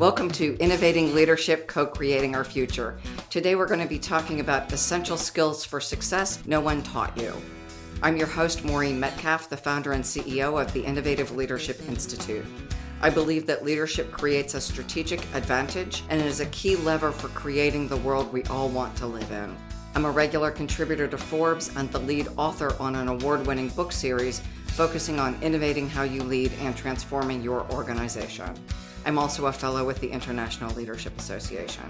[0.00, 2.98] Welcome to Innovating Leadership, Co Creating Our Future.
[3.30, 7.32] Today we're going to be talking about essential skills for success no one taught you.
[8.02, 12.44] I'm your host, Maureen Metcalf, the founder and CEO of the Innovative Leadership Institute.
[13.02, 17.86] I believe that leadership creates a strategic advantage and is a key lever for creating
[17.86, 19.56] the world we all want to live in.
[19.94, 23.92] I'm a regular contributor to Forbes and the lead author on an award winning book
[23.92, 28.52] series focusing on innovating how you lead and transforming your organization.
[29.06, 31.84] I'm also a fellow with the International Leadership Association.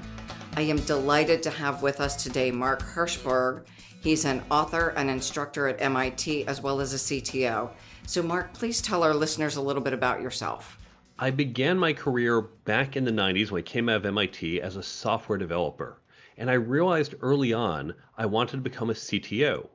[0.56, 3.62] I am delighted to have with us today Mark Herschberg.
[4.00, 7.70] He's an author and instructor at MIT as well as a CTO.
[8.06, 10.76] So, Mark, please tell our listeners a little bit about yourself.
[11.16, 14.74] I began my career back in the 90s when I came out of MIT as
[14.74, 16.00] a software developer.
[16.36, 19.68] And I realized early on I wanted to become a CTO.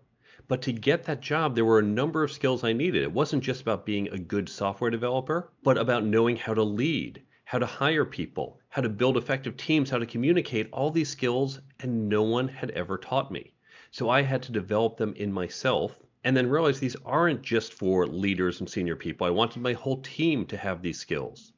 [0.49, 3.03] But to get that job, there were a number of skills I needed.
[3.03, 7.21] It wasn't just about being a good software developer, but about knowing how to lead,
[7.49, 11.59] how to hire people, how to build effective teams, how to communicate, all these skills,
[11.79, 13.51] and no one had ever taught me.
[13.89, 18.05] So I had to develop them in myself and then realize these aren't just for
[18.05, 19.25] leaders and senior people.
[19.25, 21.51] I wanted my whole team to have these skills.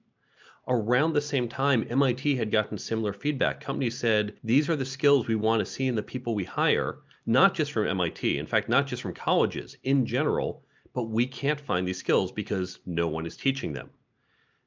[0.65, 3.59] Around the same time, MIT had gotten similar feedback.
[3.59, 6.99] Companies said, these are the skills we want to see in the people we hire,
[7.25, 11.59] not just from MIT, in fact, not just from colleges in general, but we can't
[11.59, 13.89] find these skills because no one is teaching them.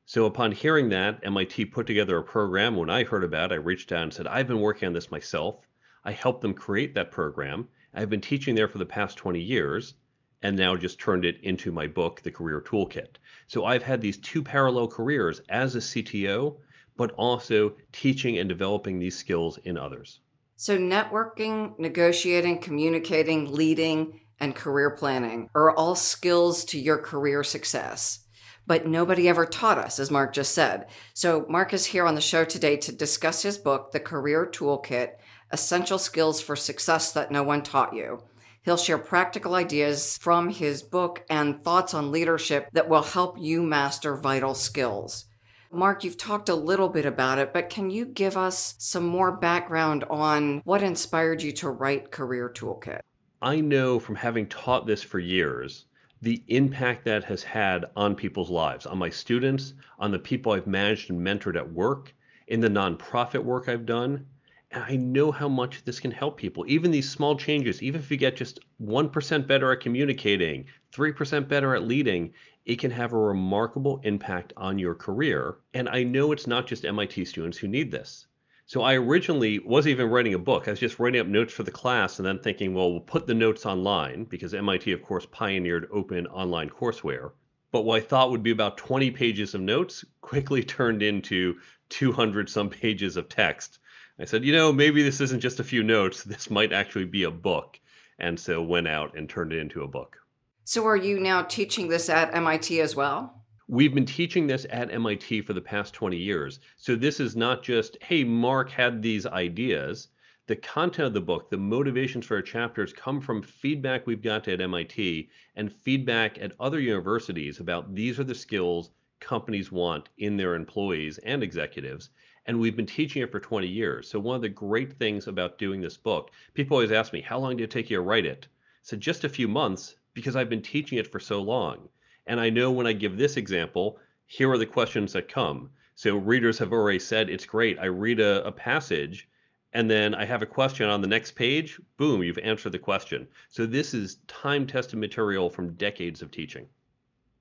[0.06, 2.76] So upon hearing that, MIT put together a program.
[2.76, 5.10] When I heard about it, I reached out and said, I've been working on this
[5.10, 5.66] myself.
[6.04, 7.68] I helped them create that program.
[7.94, 9.94] I've been teaching there for the past 20 years
[10.42, 13.16] and now just turned it into my book, The Career Toolkit.
[13.46, 16.58] So I've had these two parallel careers as a CTO,
[16.98, 20.20] but also teaching and developing these skills in others.
[20.56, 28.23] So, networking, negotiating, communicating, leading, and career planning are all skills to your career success
[28.66, 30.86] but nobody ever taught us, as Mark just said.
[31.12, 35.16] So, Mark is here on the show today to discuss his book, The Career Toolkit
[35.50, 38.22] Essential Skills for Success That No One Taught You.
[38.62, 43.62] He'll share practical ideas from his book and thoughts on leadership that will help you
[43.62, 45.26] master vital skills.
[45.70, 49.32] Mark, you've talked a little bit about it, but can you give us some more
[49.32, 53.00] background on what inspired you to write Career Toolkit?
[53.42, 55.84] I know from having taught this for years
[56.24, 60.66] the impact that has had on people's lives, on my students, on the people I've
[60.66, 62.14] managed and mentored at work,
[62.48, 64.24] in the nonprofit work I've done.
[64.70, 66.64] And I know how much this can help people.
[66.66, 71.74] Even these small changes, even if you get just 1% better at communicating, 3% better
[71.74, 72.32] at leading,
[72.64, 75.56] it can have a remarkable impact on your career.
[75.74, 78.26] And I know it's not just MIT students who need this.
[78.66, 80.66] So I originally wasn't even writing a book.
[80.66, 83.26] I was just writing up notes for the class and then thinking, well, we'll put
[83.26, 87.32] the notes online because MIT, of course, pioneered open online courseware.
[87.72, 91.58] But what I thought would be about 20 pages of notes quickly turned into
[91.90, 93.80] 200 some pages of text.
[94.18, 96.22] I said, you know, maybe this isn't just a few notes.
[96.24, 97.78] This might actually be a book.
[98.18, 100.16] And so went out and turned it into a book.
[100.64, 103.43] So are you now teaching this at MIT as well?
[103.66, 106.60] We've been teaching this at MIT for the past 20 years.
[106.76, 110.08] So this is not just, hey, Mark had these ideas.
[110.46, 114.48] The content of the book, the motivations for our chapters come from feedback we've got
[114.48, 120.36] at MIT and feedback at other universities about these are the skills companies want in
[120.36, 122.10] their employees and executives.
[122.44, 124.10] And we've been teaching it for 20 years.
[124.10, 127.38] So one of the great things about doing this book, people always ask me, how
[127.38, 128.46] long did it take you to write it?
[128.82, 131.88] Said, just a few months because I've been teaching it for so long.
[132.26, 135.70] And I know when I give this example, here are the questions that come.
[135.94, 137.78] So readers have already said it's great.
[137.78, 139.28] I read a, a passage
[139.74, 141.80] and then I have a question on the next page.
[141.96, 143.26] Boom, you've answered the question.
[143.48, 146.66] So this is time tested material from decades of teaching.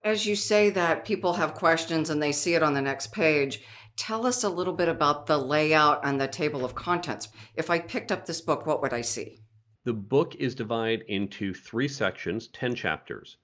[0.04, 3.62] As you say that people have questions and they see it on the next page,
[3.96, 7.30] tell us a little bit about the layout and the table of contents.
[7.56, 9.40] If I picked up this book, what would I see?
[9.86, 13.38] The book is divided into three sections, 10 chapters.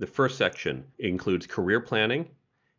[0.00, 2.30] The first section includes career planning,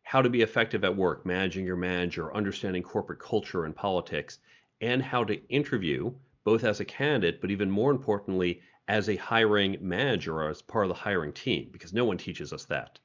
[0.04, 4.38] how to be effective at work, managing your manager, understanding corporate culture and politics,
[4.80, 6.14] and how to interview
[6.44, 10.86] both as a candidate, but even more importantly, as a hiring manager or as part
[10.86, 12.98] of the hiring team, because no one teaches us that.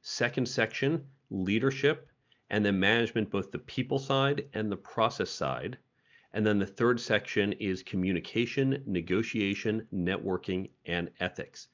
[0.00, 2.10] Second section, leadership,
[2.50, 5.78] and then management, both the people side and the process side.
[6.32, 11.68] And then the third section is communication, negotiation, networking, and ethics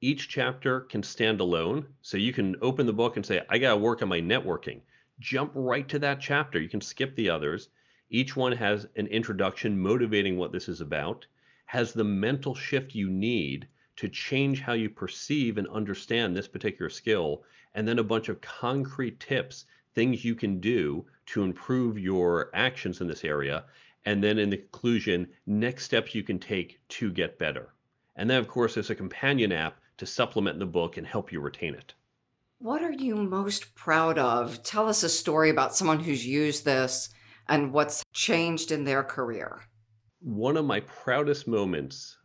[0.00, 1.86] each chapter can stand alone.
[2.02, 4.80] So you can open the book and say, I got to work on my networking.
[5.18, 6.60] Jump right to that chapter.
[6.60, 7.68] You can skip the others.
[8.10, 11.26] Each one has an introduction motivating what this is about,
[11.66, 13.66] has the mental shift you need
[13.96, 17.42] to change how you perceive and understand this particular skill,
[17.74, 23.00] and then a bunch of concrete tips, things you can do to improve your actions
[23.00, 23.64] in this area.
[24.06, 27.74] And then in the conclusion, next steps you can take to get better.
[28.14, 31.40] And then, of course, there's a companion app to supplement the book and help you
[31.40, 31.94] retain it.
[32.60, 34.62] What are you most proud of?
[34.62, 37.10] Tell us a story about someone who's used this
[37.48, 39.60] and what's changed in their career.
[40.20, 42.16] One of my proudest moments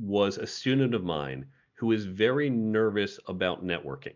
[0.00, 4.14] was a student of mine who is very nervous about networking.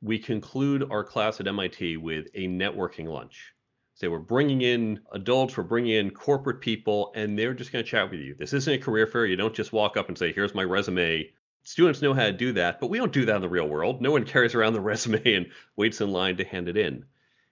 [0.00, 3.52] We conclude our class at MIT with a networking lunch.
[3.94, 7.90] So we're bringing in adults, we're bringing in corporate people, and they're just going to
[7.90, 8.34] chat with you.
[8.36, 9.26] This isn't a career fair.
[9.26, 11.30] You don't just walk up and say, here's my resume.
[11.64, 14.02] Students know how to do that, but we don't do that in the real world.
[14.02, 17.04] No one carries around the resume and waits in line to hand it in.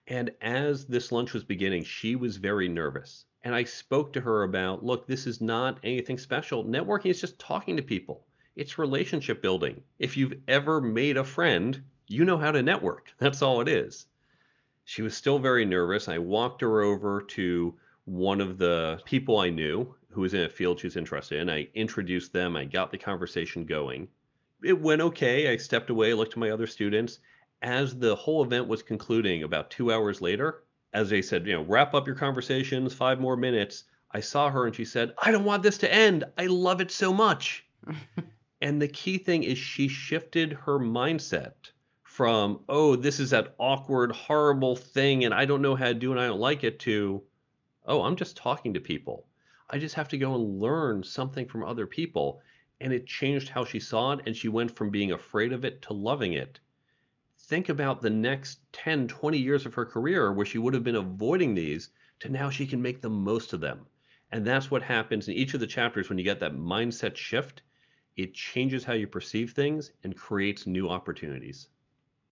[0.05, 3.25] And as this lunch was beginning, she was very nervous.
[3.43, 6.65] And I spoke to her about look, this is not anything special.
[6.65, 8.27] Networking is just talking to people,
[8.57, 9.81] it's relationship building.
[9.97, 13.13] If you've ever made a friend, you know how to network.
[13.17, 14.07] That's all it is.
[14.83, 16.09] She was still very nervous.
[16.09, 17.73] I walked her over to
[18.03, 21.49] one of the people I knew who was in a field she was interested in.
[21.49, 24.07] I introduced them, I got the conversation going.
[24.63, 25.51] It went okay.
[25.51, 27.19] I stepped away, looked at my other students.
[27.61, 30.63] As the whole event was concluding about two hours later,
[30.93, 33.85] as they said, you know, wrap up your conversations, five more minutes.
[34.11, 36.25] I saw her and she said, I don't want this to end.
[36.37, 37.65] I love it so much.
[38.61, 41.53] and the key thing is she shifted her mindset
[42.03, 46.11] from, oh, this is that awkward, horrible thing and I don't know how to do
[46.11, 47.23] and I don't like it to,
[47.85, 49.25] oh, I'm just talking to people.
[49.71, 52.41] I just have to go and learn something from other people.
[52.79, 54.21] And it changed how she saw it.
[54.25, 56.59] And she went from being afraid of it to loving it
[57.51, 60.95] think about the next 10, 20 years of her career where she would have been
[60.95, 63.85] avoiding these to now she can make the most of them.
[64.31, 67.61] And that's what happens in each of the chapters when you get that mindset shift.
[68.15, 71.67] It changes how you perceive things and creates new opportunities.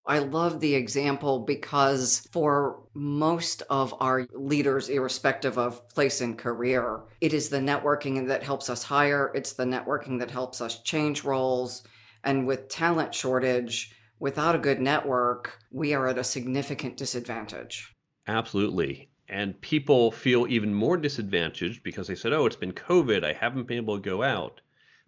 [0.10, 7.02] I love the example because for most of our leaders, irrespective of place and career,
[7.22, 11.24] it is the networking that helps us hire, it's the networking that helps us change
[11.24, 11.84] roles.
[12.24, 17.94] And with talent shortage, without a good network, we are at a significant disadvantage.
[18.26, 19.12] Absolutely.
[19.28, 23.24] And people feel even more disadvantaged because they said, oh, it's been COVID.
[23.24, 24.62] I haven't been able to go out.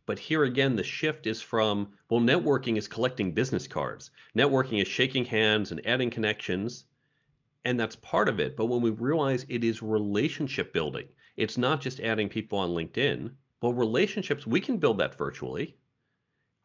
[0.05, 4.11] But here again, the shift is from, well, networking is collecting business cards.
[4.35, 6.85] Networking is shaking hands and adding connections.
[7.65, 8.57] And that's part of it.
[8.57, 11.07] But when we realize it is relationship building,
[11.37, 13.31] it's not just adding people on LinkedIn.
[13.61, 15.77] Well, relationships, we can build that virtually.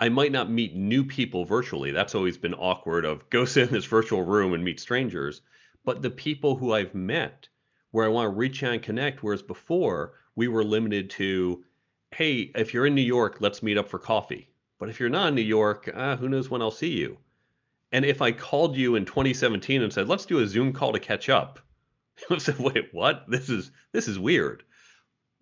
[0.01, 1.91] I might not meet new people virtually.
[1.91, 5.43] That's always been awkward of go sit in this virtual room and meet strangers.
[5.85, 7.49] But the people who I've met
[7.91, 11.65] where I want to reach out and connect, whereas before we were limited to,
[12.13, 14.49] hey, if you're in New York, let's meet up for coffee.
[14.79, 17.19] But if you're not in New York, uh, who knows when I'll see you?
[17.93, 21.01] And if I called you in 2017 and said, let's do a Zoom call to
[21.01, 21.61] catch up,
[22.31, 23.25] I said, wait, what?
[23.29, 24.65] This is this is weird.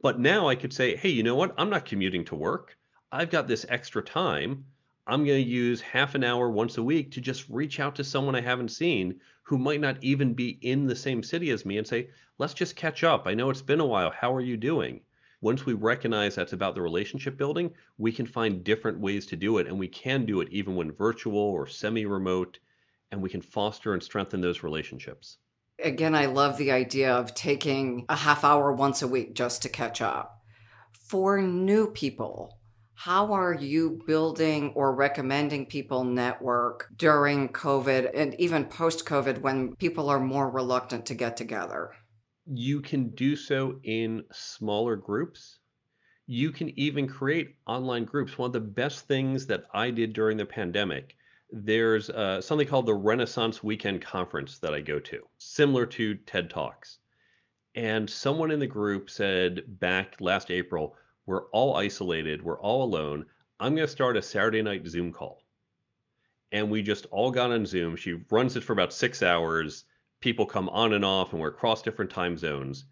[0.03, 1.55] But now I could say, hey, you know what?
[1.57, 2.77] I'm not commuting to work.
[3.11, 4.67] I've got this extra time.
[5.07, 8.05] I'm going to use half an hour once a week to just reach out to
[8.05, 11.79] someone I haven't seen who might not even be in the same city as me
[11.79, 12.09] and say,
[12.39, 13.27] let's just catch up.
[13.27, 14.11] I know it's been a while.
[14.11, 15.01] How are you doing?
[15.45, 19.59] Once we recognize that's about the relationship building, we can find different ways to do
[19.59, 19.67] it.
[19.67, 22.59] And we can do it even when virtual or semi remote,
[23.13, 25.37] and we can foster and strengthen those relationships.
[25.79, 29.69] Again, I love the idea of taking a half hour once a week just to
[29.69, 30.41] catch up.
[31.11, 32.59] For new people,
[32.95, 39.77] how are you building or recommending people network during COVID and even post COVID when
[39.77, 41.91] people are more reluctant to get together?
[42.47, 45.59] You can do so in smaller groups.
[46.27, 48.37] You can even create online groups.
[48.37, 51.17] One of the best things that I did during the pandemic,
[51.51, 56.51] there's uh, something called the Renaissance Weekend Conference that I go to, similar to TED
[56.51, 56.99] Talks.
[57.75, 60.97] And someone in the group said back last April,
[61.27, 62.43] we're all isolated.
[62.43, 63.27] We're all alone.
[63.59, 65.43] I'm going to start a Saturday night Zoom call.
[66.53, 67.97] And we just all got on Zoom.
[67.97, 69.85] She runs it for about six hours.
[70.25, 72.87] People come on and off, and we're across different time zones.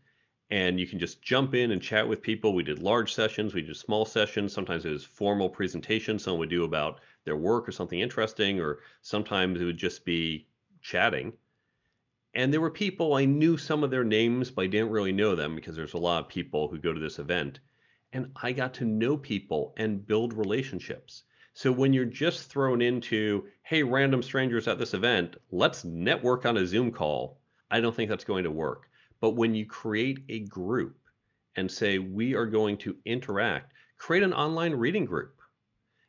[0.51, 2.53] And you can just jump in and chat with people.
[2.53, 4.53] We did large sessions, we did small sessions.
[4.53, 8.81] Sometimes it was formal presentations someone would do about their work or something interesting, or
[9.01, 10.47] sometimes it would just be
[10.83, 11.33] chatting.
[12.35, 15.35] And there were people, I knew some of their names, but I didn't really know
[15.35, 17.61] them because there's a lot of people who go to this event
[18.12, 21.23] and I got to know people and build relationships.
[21.54, 26.56] So when you're just thrown into, hey, random strangers at this event, let's network on
[26.56, 27.40] a Zoom call,
[27.71, 28.88] I don't think that's going to work.
[29.21, 30.97] But when you create a group
[31.56, 35.40] and say, we are going to interact, create an online reading group.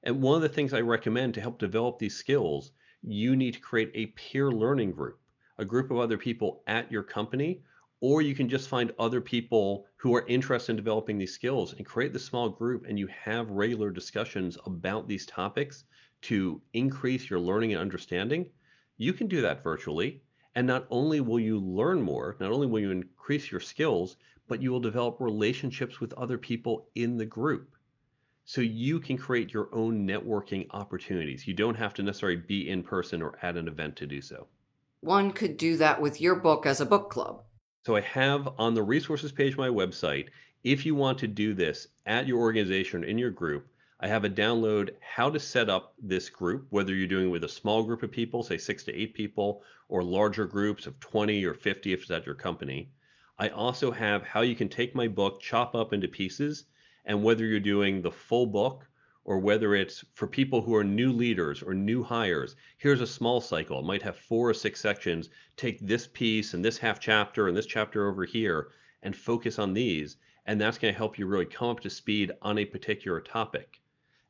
[0.04, 2.72] And one of the things I recommend to help develop these skills,
[3.02, 5.20] you need to create a peer learning group,
[5.58, 7.64] a group of other people at your company
[8.04, 11.86] or you can just find other people who are interested in developing these skills and
[11.86, 15.86] create the small group and you have regular discussions about these topics
[16.22, 18.46] to increase your learning and understanding
[18.98, 20.22] you can do that virtually.
[20.54, 24.18] And not only will you learn more not only will you increase your skills
[24.50, 27.74] but you will develop relationships with other people in the group.
[28.44, 31.48] So you can create your own networking opportunities.
[31.48, 34.48] You don't have to necessarily be in person or at an event to do so.
[35.00, 37.46] One could do that with your book as a book club
[37.86, 40.30] so I have on the resources page of my website,
[40.64, 43.68] if you want to do this at your organization in your group,
[44.00, 47.50] I have a download how to set up this group, whether you're doing with a
[47.50, 51.54] small group of people, say six to eight people, or larger groups of 20 or
[51.54, 52.90] 50 if it's at your company.
[53.38, 56.66] I also have how you can take my book, chop up into pieces,
[57.04, 58.88] and whether you're doing the full book
[59.26, 62.56] or whether it's for people who are new leaders or new hires.
[62.78, 63.80] Here's a small cycle.
[63.80, 65.30] It might have four or six sections.
[65.56, 68.70] Take this piece and this half chapter and this chapter over here
[69.02, 70.18] and focus on these.
[70.46, 73.80] And that's going to help you really come up to speed on a particular topic.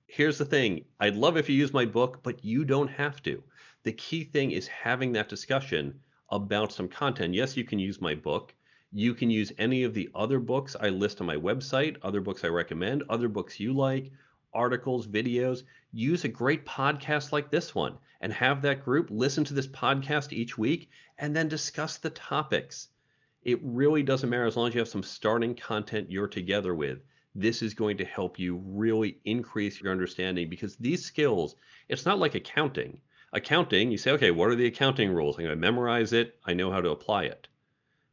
[0.06, 3.42] Here's the thing I'd love if you use my book, but you don't have to.
[3.82, 7.34] The key thing is having that discussion about some content.
[7.34, 8.54] Yes, you can use my book.
[8.92, 12.44] You can use any of the other books I list on my website, other books
[12.44, 14.12] I recommend, other books you like,
[14.54, 19.54] articles, videos, use a great podcast like this one and have that group listen to
[19.54, 22.88] this podcast each week and then discuss the topics.
[23.44, 27.00] It really doesn't matter as long as you have some starting content you're together with.
[27.36, 31.56] This is going to help you really increase your understanding because these skills,
[31.90, 33.02] it's not like accounting.
[33.34, 35.38] Accounting, you say, okay, what are the accounting rules?
[35.38, 36.40] I'm going to memorize it.
[36.46, 37.48] I know how to apply it.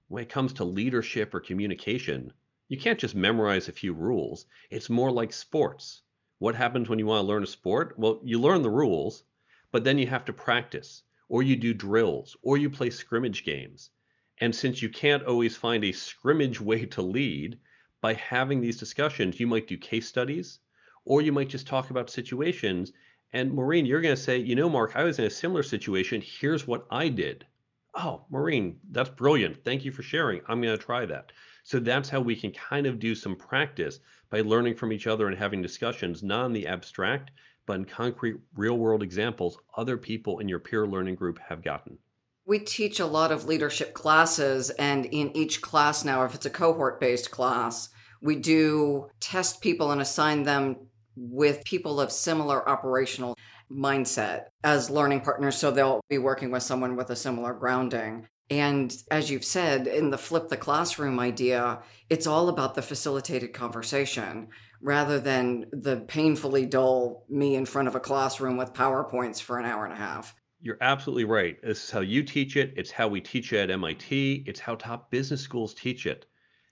[0.09, 2.33] When it comes to leadership or communication,
[2.67, 4.47] you can't just memorize a few rules.
[4.71, 6.03] It's more like sports
[6.41, 7.99] what happens when you want to learn a sport?
[7.99, 9.25] Well, you learn the rules,
[9.71, 13.91] but then you have to practice, or you do drills, or you play scrimmage games.
[14.39, 17.59] And since you can't always find a scrimmage way to lead,
[18.01, 20.61] by having these discussions, you might do case studies,
[21.05, 22.91] or you might just talk about situations.
[23.35, 26.23] And Maureen, you're going to say, you know, Mark, I was in a similar situation.
[26.25, 27.47] Here's what I did.
[27.95, 29.63] Oh, Maureen, that's brilliant.
[29.63, 30.41] Thank you for sharing.
[30.49, 31.33] I'm going to try that.
[31.65, 34.01] So that's how we can kind of do some practice
[34.31, 37.31] by learning from each other and having discussions, not in the abstract,
[37.67, 41.99] but in concrete, real world examples other people in your peer learning group have gotten.
[42.47, 46.51] We teach a lot of leadership classes, and in each class now, if it's a
[46.51, 47.91] cohort based class,
[48.23, 50.77] we do test people and assign them
[51.17, 53.37] with people of similar operational
[53.71, 55.57] mindset as learning partners.
[55.57, 58.27] So they'll be working with someone with a similar grounding.
[58.51, 63.53] And as you've said, in the flip the classroom idea, it's all about the facilitated
[63.53, 64.49] conversation
[64.83, 69.67] rather than the painfully dull me in front of a classroom with PowerPoints for an
[69.67, 70.35] hour and a half.
[70.61, 71.63] You're absolutely right.
[71.63, 72.75] This is how you teach it.
[72.77, 74.45] It's how we teach it at MIT.
[74.47, 76.27] It's how top business schools teach it.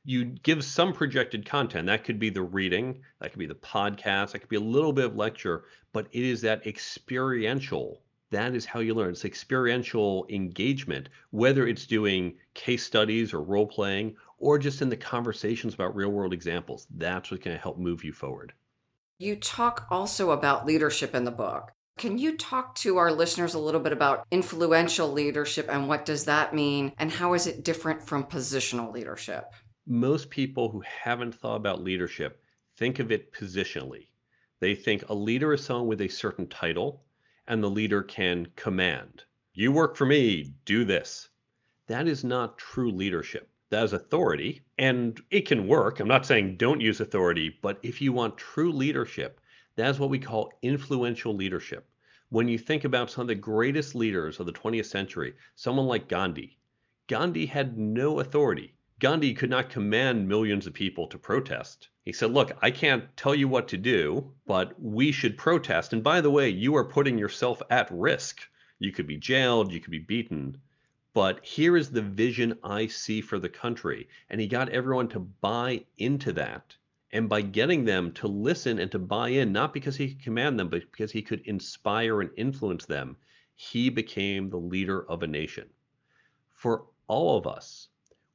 [0.05, 1.87] You give some projected content.
[1.87, 4.93] That could be the reading, that could be the podcast, that could be a little
[4.93, 9.11] bit of lecture, but it is that experiential that is how you learn.
[9.11, 14.97] It's experiential engagement, whether it's doing case studies or role playing or just in the
[14.97, 16.87] conversations about real world examples.
[16.91, 18.53] That's what's going to help move you forward.
[19.19, 21.73] You talk also about leadership in the book.
[21.99, 26.27] Can you talk to our listeners a little bit about influential leadership and what does
[26.27, 29.47] that mean and how is it different from positional leadership?
[29.85, 32.41] Most people who haven't thought about leadership
[32.77, 34.07] think of it positionally.
[34.61, 37.03] They think a leader is someone with a certain title,
[37.49, 39.25] and the leader can command.
[39.55, 41.31] You work for me, do this.
[41.89, 43.51] That is not true leadership.
[43.71, 45.99] That is authority, and it can work.
[45.99, 49.41] I'm not saying don't use authority, but if you want true leadership,
[49.75, 51.89] that's what we call influential leadership.
[52.29, 56.09] When you think about some of the greatest leaders of the 20th century, someone like
[56.09, 56.59] Gandhi,
[57.09, 58.75] Gandhi had no authority.
[59.01, 61.89] Gandhi could not command millions of people to protest.
[62.05, 65.93] He said, Look, I can't tell you what to do, but we should protest.
[65.93, 68.41] And by the way, you are putting yourself at risk.
[68.81, 70.59] You could be jailed, you could be beaten.
[71.15, 74.09] But here is the vision I see for the country.
[74.31, 76.77] And he got everyone to buy into that.
[77.13, 80.59] And by getting them to listen and to buy in, not because he could command
[80.59, 83.17] them, but because he could inspire and influence them,
[83.55, 85.69] he became the leader of a nation.
[86.53, 87.89] For all of us,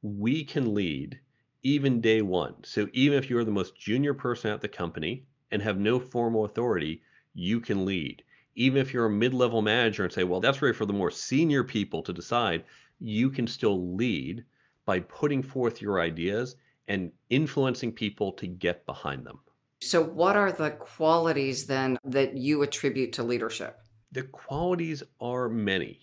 [0.04, 1.18] we can lead
[1.62, 2.54] even day one.
[2.62, 6.44] So even if you're the most junior person at the company and have no formal
[6.44, 7.00] authority,
[7.32, 8.22] you can lead.
[8.54, 11.10] Even if you're a mid level manager and say, well, that's really for the more
[11.10, 12.64] senior people to decide,
[13.00, 14.44] you can still lead
[14.84, 16.56] by putting forth your ideas
[16.86, 19.40] and influencing people to get behind them.
[19.80, 23.80] So, what are the qualities then that you attribute to leadership?
[24.12, 25.98] The qualities are many.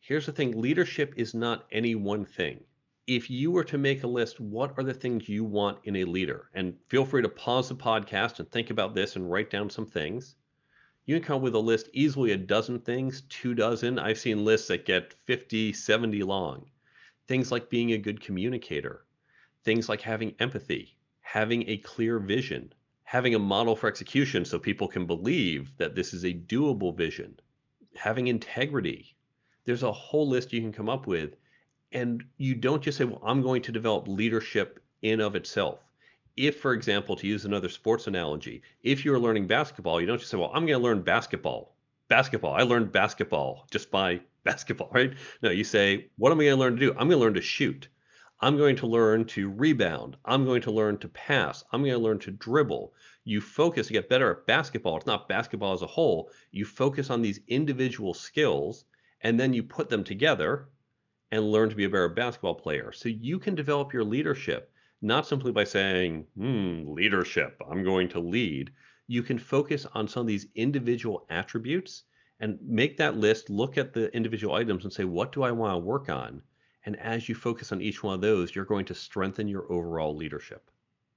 [0.00, 2.64] Here's the thing leadership is not any one thing
[3.06, 6.04] if you were to make a list, what are the things you want in a
[6.04, 6.48] leader?
[6.54, 9.84] And feel free to pause the podcast and think about this and write down some
[9.84, 10.36] things.
[11.04, 13.98] You can come up with a list easily a dozen things, two dozen.
[13.98, 16.70] I've seen lists that get 50, 70 long.
[17.28, 19.04] Things like being a good communicator,
[19.64, 24.88] things like having empathy, having a clear vision, having a model for execution so people
[24.88, 27.38] can believe that this is a doable vision,
[27.96, 29.14] having integrity.
[29.66, 31.36] There's a whole list you can come up with
[31.94, 35.78] and you don't just say, well, I'm going to develop leadership in of itself.
[36.36, 40.30] If, for example, to use another sports analogy, if you're learning basketball, you don't just
[40.30, 41.76] say, well, I'm going to learn basketball.
[42.08, 42.54] Basketball.
[42.54, 45.14] I learned basketball just by basketball, right?
[45.40, 46.90] No, you say, what am I going to learn to do?
[46.90, 47.88] I'm going to learn to shoot.
[48.40, 50.16] I'm going to learn to rebound.
[50.24, 51.62] I'm going to learn to pass.
[51.70, 52.92] I'm going to learn to dribble.
[53.22, 54.96] You focus to get better at basketball.
[54.96, 56.30] It's not basketball as a whole.
[56.50, 58.84] You focus on these individual skills
[59.20, 60.68] and then you put them together
[61.34, 62.92] and learn to be a better basketball player.
[62.92, 64.70] So you can develop your leadership
[65.02, 68.70] not simply by saying, hmm, leadership, I'm going to lead.
[69.08, 72.04] You can focus on some of these individual attributes
[72.38, 75.74] and make that list, look at the individual items and say, what do I want
[75.74, 76.40] to work on?
[76.86, 80.14] And as you focus on each one of those, you're going to strengthen your overall
[80.14, 80.70] leadership.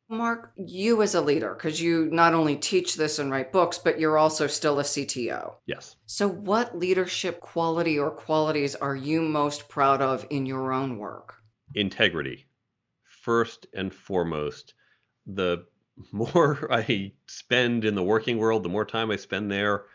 [0.10, 4.00] Mark, you as a leader, because you not only teach this and write books, but
[4.00, 5.56] you're also still a CTO.
[5.66, 5.98] Yes.
[6.06, 11.36] So, what leadership quality or qualities are you most proud of in your own work?
[11.76, 12.46] Integrity.
[13.04, 14.74] First and foremost,
[15.26, 15.66] the
[16.14, 19.86] more I spend in the working world, the more time I spend there,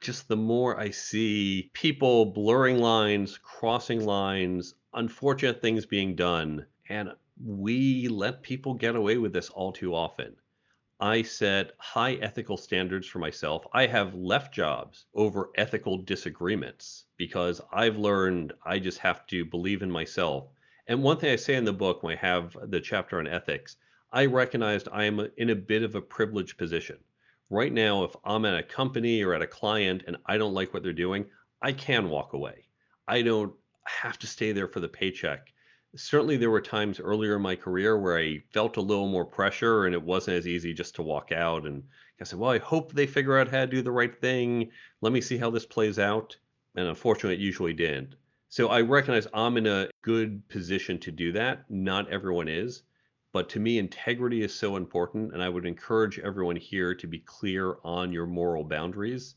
[0.00, 6.66] just the more I see people blurring lines, crossing lines, unfortunate things being done.
[6.88, 7.10] And
[7.44, 10.36] we let people get away with this all too often.
[11.00, 13.66] I set high ethical standards for myself.
[13.72, 19.82] I have left jobs over ethical disagreements because I've learned I just have to believe
[19.82, 20.50] in myself.
[20.86, 23.76] And one thing I say in the book when I have the chapter on ethics,
[24.12, 26.98] I recognized I am in a bit of a privileged position.
[27.50, 30.72] Right now, if I'm at a company or at a client and I don't like
[30.72, 31.26] what they're doing,
[31.60, 32.68] I can walk away.
[33.08, 33.52] I don't
[33.84, 35.52] have to stay there for the paycheck
[35.94, 39.86] certainly there were times earlier in my career where I felt a little more pressure
[39.86, 41.82] and it wasn't as easy just to walk out and
[42.22, 44.70] I said, well, I hope they figure out how to do the right thing.
[45.00, 46.36] Let me see how this plays out.
[46.76, 48.14] And unfortunately, it usually didn't.
[48.48, 51.68] So I recognize I'm in a good position to do that.
[51.68, 52.84] Not everyone is.
[53.32, 55.32] But to me, integrity is so important.
[55.34, 59.34] And I would encourage everyone here to be clear on your moral boundaries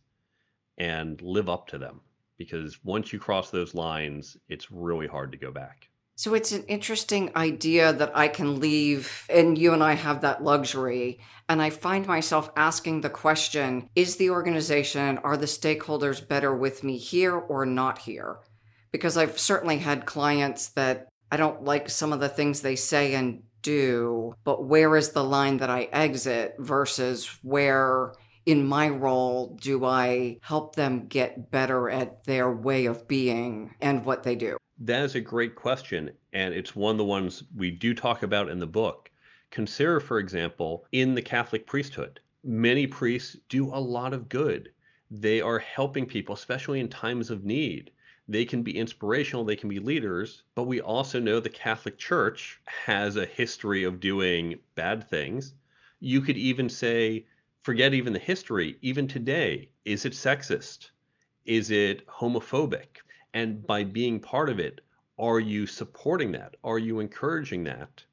[0.78, 2.02] and live up to them.
[2.38, 5.90] Because once you cross those lines, it's really hard to go back.
[6.18, 10.42] So it's an interesting idea that I can leave, and you and I have that
[10.42, 11.20] luxury.
[11.50, 16.86] And I find myself asking the question is the organization, are the stakeholders better with
[16.86, 18.38] me here or not here?
[18.94, 23.14] Because I've certainly had clients that I don't like some of the things they say
[23.14, 28.14] and do, but where is the line that I exit versus where
[28.46, 34.06] in my role do I help them get better at their way of being and
[34.06, 34.56] what they do?
[34.80, 38.50] That is a great question, and it's one of the ones we do talk about
[38.50, 39.10] in the book.
[39.50, 44.74] Consider, for example, in the Catholic priesthood, many priests do a lot of good.
[45.10, 47.92] They are helping people, especially in times of need.
[48.28, 52.60] They can be inspirational, they can be leaders, but we also know the Catholic Church
[52.66, 55.54] has a history of doing bad things.
[56.02, 57.28] You could even say,
[57.64, 60.90] forget even the history, even today, is it sexist?
[61.46, 63.05] Is it homophobic?
[63.36, 64.82] And by being part of it,
[65.20, 66.56] are you supporting that?
[66.64, 68.04] Are you encouraging that?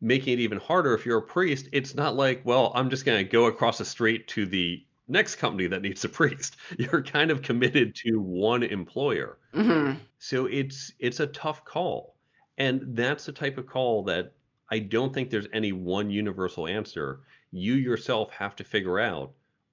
[0.00, 3.18] Making it even harder if you're a priest, it's not like, well, I'm just going
[3.18, 6.58] to go across the street to the next company that needs a priest.
[6.78, 9.38] You're kind of committed to one employer.
[9.54, 9.98] Mm-hmm.
[10.18, 12.14] So it's it's a tough call.
[12.58, 14.32] And that's the type of call that
[14.70, 17.20] I don't think there's any one universal answer.
[17.50, 19.32] You yourself have to figure out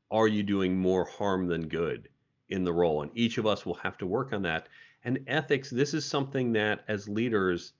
[0.09, 2.07] are you doing more harm than good
[2.49, 3.01] in the role?
[3.01, 4.67] And each of us will have to work on that.
[5.05, 7.73] And ethics, this is something that as leaders,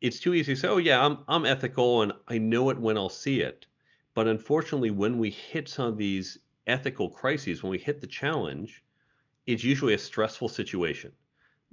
[0.00, 2.96] it's too easy to say, oh, yeah, I'm, I'm ethical and I know it when
[2.96, 3.66] I'll see it.
[4.14, 8.82] But unfortunately, when we hit some of these ethical crises, when we hit the challenge,
[9.46, 11.12] it's usually a stressful situation.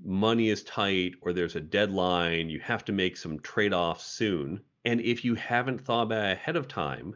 [0.04, 4.60] Money is tight, or there's a deadline, you have to make some trade offs soon.
[4.84, 7.16] And if you haven't thought about it ahead of time,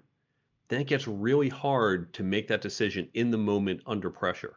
[0.70, 4.56] then it gets really hard to make that decision in the moment under pressure.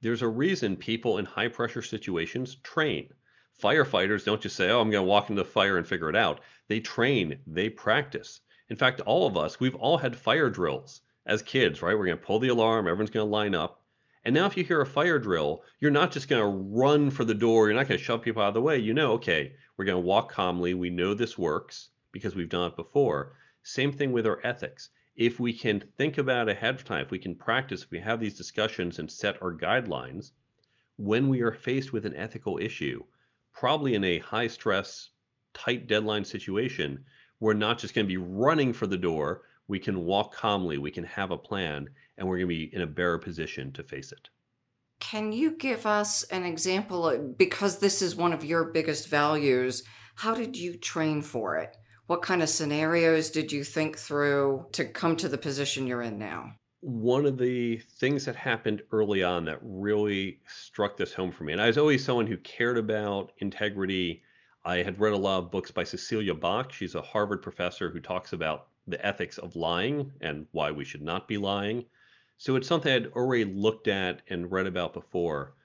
[0.00, 3.12] There's a reason people in high pressure situations train.
[3.60, 6.14] Firefighters don't just say, oh, I'm going to walk into the fire and figure it
[6.14, 6.40] out.
[6.68, 8.40] They train, they practice.
[8.68, 11.98] In fact, all of us, we've all had fire drills as kids, right?
[11.98, 13.82] We're going to pull the alarm, everyone's going to line up.
[14.24, 17.24] And now, if you hear a fire drill, you're not just going to run for
[17.24, 18.78] the door, you're not going to shove people out of the way.
[18.78, 20.74] You know, okay, We're going to walk calmly.
[20.74, 23.32] We know this works because we've done it before.
[23.62, 24.90] Same thing with our ethics.
[25.18, 28.20] If we can think about ahead of time, if we can practice, if we have
[28.20, 30.30] these discussions and set our guidelines,
[30.96, 33.02] when we are faced with an ethical issue,
[33.52, 35.10] probably in a high stress,
[35.54, 37.04] tight deadline situation,
[37.40, 39.42] we're not just going to be running for the door.
[39.66, 42.82] We can walk calmly, we can have a plan, and we're going to be in
[42.82, 44.28] a better position to face it.
[45.00, 47.04] Can you give us an example?
[47.06, 49.82] Uh, because this is one of your biggest values,
[50.14, 51.76] how did you train for it?
[52.08, 56.18] What kind of scenarios did you think through to come to the position you're in
[56.18, 56.54] now?
[56.80, 61.52] One of the things that happened early on that really struck this home for me,
[61.52, 64.22] and I was always someone who cared about integrity.
[64.64, 66.72] I had read a lot of books by Sissela Bok.
[66.72, 71.02] She's a Harvard professor who talks about the ethics of lying and why we should
[71.02, 71.84] not be lying.
[72.38, 75.56] So it's something I'd already looked at and read about before.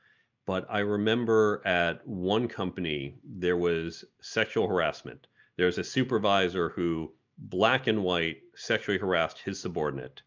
[0.46, 5.28] But I remember at one company, there was sexual harassment.
[5.56, 10.22] There was a supervisor who, black and white, sexually harassed his subordinate.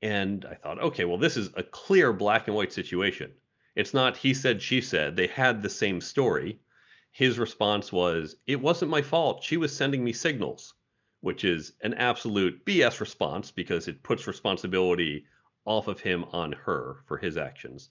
[0.00, 3.32] And I thought, okay, well, this is a clear black and white situation.
[3.74, 5.16] It's not he said, she said.
[5.16, 6.58] They had the same story.
[7.10, 9.42] His response was, it wasn't my fault.
[9.42, 10.74] She was sending me signals,
[11.20, 15.26] which is an absolute BS response because it puts responsibility
[15.64, 17.90] off of him on her for his actions.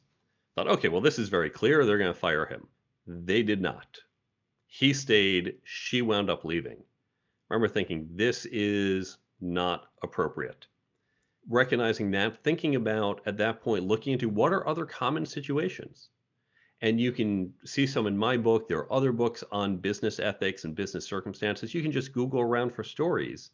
[0.55, 1.85] Thought, okay, well, this is very clear.
[1.85, 2.67] They're going to fire him.
[3.07, 3.99] They did not.
[4.73, 5.57] He stayed.
[5.65, 6.77] She wound up leaving.
[7.49, 10.65] I remember thinking, this is not appropriate.
[11.49, 16.07] Recognizing that, thinking about at that point, looking into what are other common situations.
[16.79, 18.69] And you can see some in my book.
[18.69, 21.73] There are other books on business ethics and business circumstances.
[21.73, 23.51] You can just Google around for stories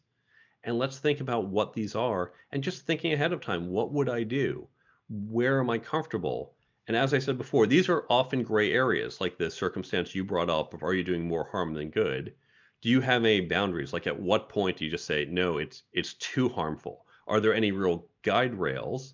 [0.62, 4.08] and let's think about what these are and just thinking ahead of time what would
[4.08, 4.68] I do?
[5.08, 6.54] Where am I comfortable?
[6.88, 10.48] And as I said before, these are often gray areas, like the circumstance you brought
[10.48, 12.34] up of are you doing more harm than good?
[12.80, 13.92] Do you have any boundaries?
[13.92, 17.04] Like at what point do you just say, no, it's it's too harmful?
[17.26, 19.12] Are there any real guide rails?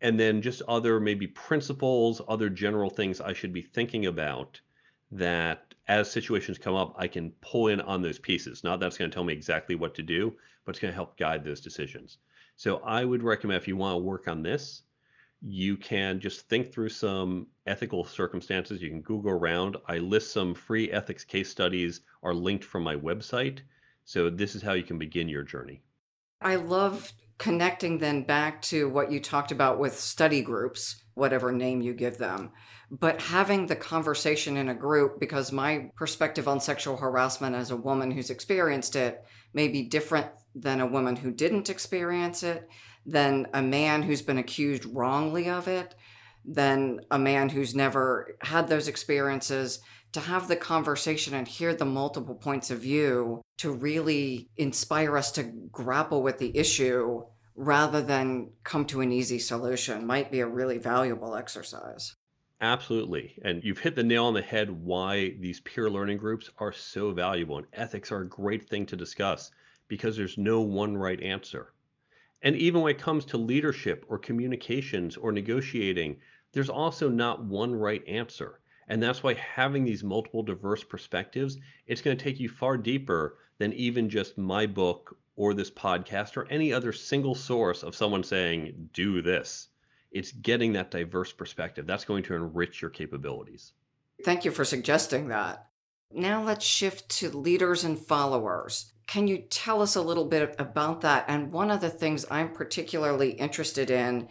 [0.00, 4.58] And then just other maybe principles, other general things I should be thinking about
[5.12, 8.64] that as situations come up, I can pull in on those pieces.
[8.64, 11.18] Not that's going to tell me exactly what to do, but it's going to help
[11.18, 12.16] guide those decisions.
[12.56, 14.82] So I would recommend if you want to work on this,
[15.42, 18.82] you can just think through some ethical circumstances.
[18.82, 19.76] You can Google around.
[19.86, 23.60] I list some free ethics case studies are linked from my website.
[24.04, 25.82] So this is how you can begin your journey.
[26.40, 31.80] I love connecting then back to what you talked about with study groups, whatever name
[31.82, 32.52] you give them
[32.90, 37.76] but having the conversation in a group because my perspective on sexual harassment as a
[37.76, 42.68] woman who's experienced it may be different than a woman who didn't experience it,
[43.06, 45.94] than a man who's been accused wrongly of it,
[46.44, 49.80] than a man who's never had those experiences.
[50.12, 55.30] To have the conversation and hear the multiple points of view to really inspire us
[55.32, 57.22] to grapple with the issue
[57.54, 62.14] rather than come to an easy solution might be a really valuable exercise.
[62.60, 63.38] Absolutely.
[63.44, 67.12] And you've hit the nail on the head why these peer learning groups are so
[67.12, 67.58] valuable.
[67.58, 69.50] And ethics are a great thing to discuss
[69.88, 71.74] because there's no one right answer.
[72.46, 76.16] And even when it comes to leadership or communications or negotiating,
[76.52, 78.60] there's also not one right answer.
[78.88, 83.36] And that's why having these multiple diverse perspectives, it's going to take you far deeper
[83.58, 88.22] than even just my book or this podcast or any other single source of someone
[88.22, 89.68] saying, do this
[90.16, 91.86] it's getting that diverse perspective.
[91.86, 93.72] That's going to enrich your capabilities.
[94.24, 95.66] Thank you for suggesting that.
[96.10, 98.92] Now let's shift to leaders and followers.
[99.06, 101.24] Can you tell us a little bit about that?
[101.28, 104.28] And one of the things I'm particularly interested in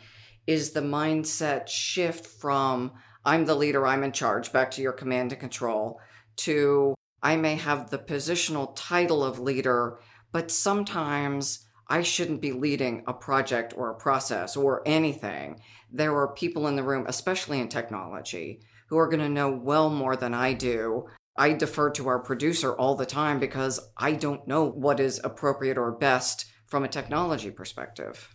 [0.47, 2.91] is the mindset shift from
[3.23, 5.99] I'm the leader, I'm in charge, back to your command and control,
[6.37, 9.99] to I may have the positional title of leader,
[10.31, 15.61] but sometimes I shouldn't be leading a project or a process or anything.
[15.91, 18.59] There are people in the room, especially in technology,
[18.89, 21.07] who are going to know well more than I do.
[21.37, 25.77] I defer to our producer all the time because I don't know what is appropriate
[25.77, 28.33] or best from a technology perspective.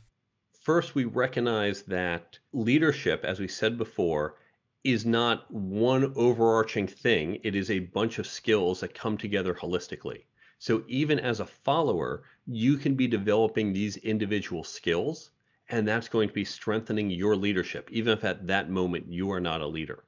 [0.63, 4.37] First, we recognize that leadership, as we said before,
[4.85, 7.39] is not one overarching thing.
[7.43, 10.25] It is a bunch of skills that come together holistically.
[10.59, 15.31] So even as a follower, you can be developing these individual skills,
[15.71, 19.41] and that's going to be strengthening your leadership, even if at that moment you are
[19.41, 20.05] not a leader.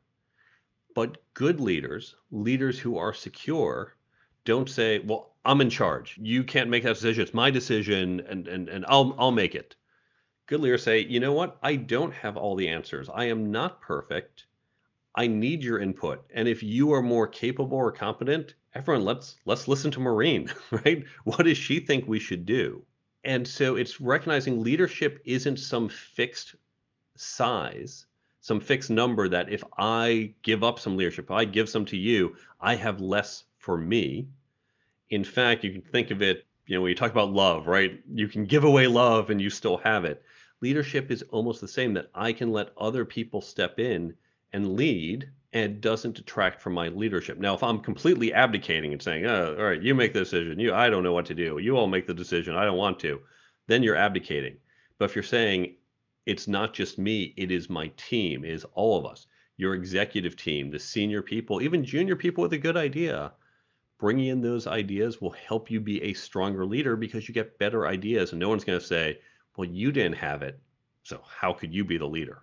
[0.95, 3.97] But good leaders, leaders who are secure,
[4.45, 6.19] don't say, "Well, I'm in charge.
[6.21, 7.23] You can't make that decision.
[7.23, 9.77] It's my decision, and and and I'll I'll make it."
[10.47, 11.59] Good leaders say, "You know what?
[11.63, 13.09] I don't have all the answers.
[13.09, 14.47] I am not perfect.
[15.15, 16.25] I need your input.
[16.31, 21.05] And if you are more capable or competent, everyone let's let's listen to Maureen, right?
[21.25, 22.85] What does she think we should do?
[23.25, 26.57] And so it's recognizing leadership isn't some fixed
[27.17, 28.07] size,
[28.43, 31.97] some fixed number that if I give up some leadership, if I give some to
[31.97, 34.27] you, I have less for me.
[35.11, 38.01] In fact, you can think of it, you know, when you talk about love, right?
[38.13, 40.25] You can give away love and you still have it.
[40.61, 44.13] Leadership is almost the same that I can let other people step in
[44.53, 47.39] and lead and doesn't detract from my leadership.
[47.39, 50.75] Now, if I'm completely abdicating and saying, oh, all right, you make the decision, you
[50.75, 53.21] I don't know what to do, you all make the decision, I don't want to,
[53.69, 54.57] then you're abdicating.
[54.99, 55.77] But if you're saying
[56.25, 60.37] it's not just me, it is my team, it is all of us, your executive
[60.37, 63.33] team, the senior people, even junior people with a good idea,
[63.99, 67.87] bringing in those ideas will help you be a stronger leader because you get better
[67.87, 69.19] ideas and no one's going to say,
[69.57, 70.61] well, you didn't have it,
[71.03, 72.43] so how could you be the leader?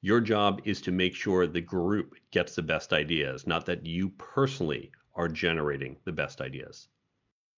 [0.00, 4.10] Your job is to make sure the group gets the best ideas, not that you
[4.10, 6.88] personally are generating the best ideas.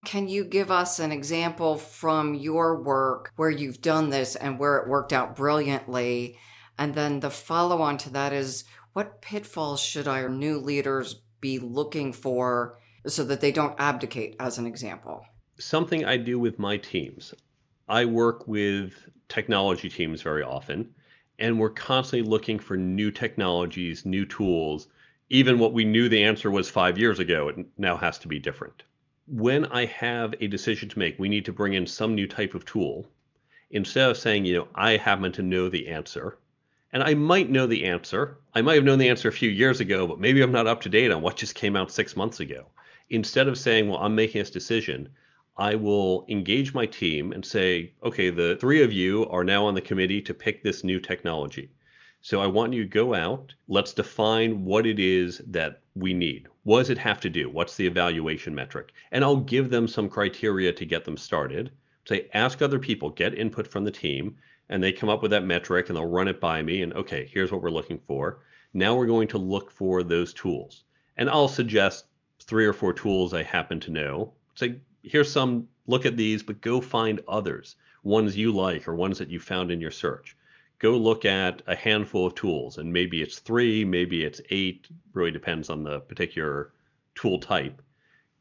[0.04, 4.78] Can you give us an example from your work where you've done this and where
[4.78, 6.38] it worked out brilliantly?
[6.78, 11.58] And then the follow on to that is what pitfalls should our new leaders be
[11.58, 15.24] looking for so that they don't abdicate, as an example?
[15.58, 17.34] Something I do with my teams.
[17.88, 18.94] I work with
[19.28, 20.94] technology teams very often
[21.38, 24.88] and we're constantly looking for new technologies, new tools.
[25.28, 28.38] Even what we knew the answer was five years ago, it now has to be
[28.38, 28.82] different.
[29.32, 32.52] When I have a decision to make, we need to bring in some new type
[32.52, 33.06] of tool.
[33.70, 36.36] Instead of saying, you know, I happen to know the answer,
[36.92, 38.38] and I might know the answer.
[38.56, 40.80] I might have known the answer a few years ago, but maybe I'm not up
[40.80, 42.66] to date on what just came out six months ago.
[43.08, 45.10] Instead of saying, well, I'm making this decision,
[45.56, 49.74] I will engage my team and say, okay, the three of you are now on
[49.74, 51.70] the committee to pick this new technology.
[52.22, 53.54] So I want you to go out.
[53.66, 56.48] Let's define what it is that we need.
[56.64, 57.48] What does it have to do?
[57.48, 58.92] What's the evaluation metric?
[59.10, 61.70] And I'll give them some criteria to get them started.
[62.04, 64.36] Say, ask other people, get input from the team,
[64.68, 66.82] and they come up with that metric and they'll run it by me.
[66.82, 68.40] And okay, here's what we're looking for.
[68.74, 70.84] Now we're going to look for those tools.
[71.16, 72.04] And I'll suggest
[72.40, 74.34] three or four tools I happen to know.
[74.54, 79.18] Say, here's some look at these, but go find others, ones you like or ones
[79.18, 80.36] that you found in your search.
[80.80, 85.30] Go look at a handful of tools, and maybe it's three, maybe it's eight, really
[85.30, 86.72] depends on the particular
[87.14, 87.80] tool type.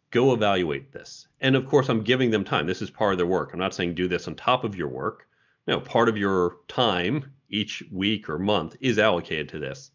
[0.10, 1.28] Go evaluate this.
[1.42, 2.66] And of course, I'm giving them time.
[2.66, 3.54] This is part of their work.
[3.54, 5.28] I'm not saying do this on top of your work.
[5.68, 9.92] No, part of your time each week or month is allocated to this.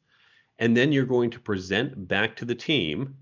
[0.61, 3.16] And then you're going to present back to the team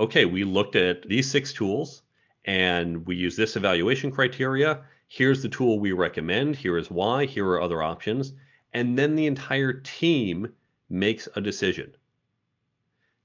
[0.00, 2.02] okay, we looked at these six tools
[2.46, 4.82] and we use this evaluation criteria.
[5.12, 6.54] Here's the tool we recommend.
[6.54, 7.24] Here is why.
[7.24, 8.32] Here are other options.
[8.72, 10.52] And then the entire team
[10.88, 11.96] makes a decision.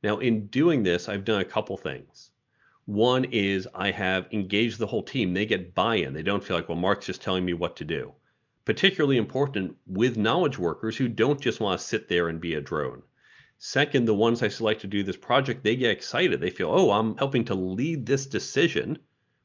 [0.02, 2.32] Now, in doing this, I've done a couple things.
[2.86, 5.36] One is I have engaged the whole team.
[5.36, 6.14] They get buy in.
[6.14, 8.14] They don't feel like, well, Mark's just telling me what to do.
[8.66, 12.62] Particularly important with knowledge workers who don't just want to sit there and be a
[12.62, 13.04] drone.
[13.60, 16.42] Second, the ones I select to do this project, they get excited.
[16.42, 18.98] They feel, oh, I'm helping to lead this decision,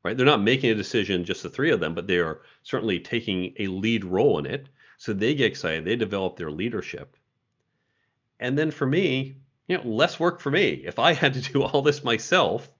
[0.02, 0.16] right?
[0.16, 3.54] They're not making a decision, just the three of them, but they are certainly taking
[3.58, 4.68] a lead role in it.
[4.98, 5.84] So they get excited.
[5.84, 7.16] They develop their leadership.
[8.38, 9.36] And then for me,
[9.66, 10.82] you know, less work for me.
[10.84, 12.72] If I had to do all this myself,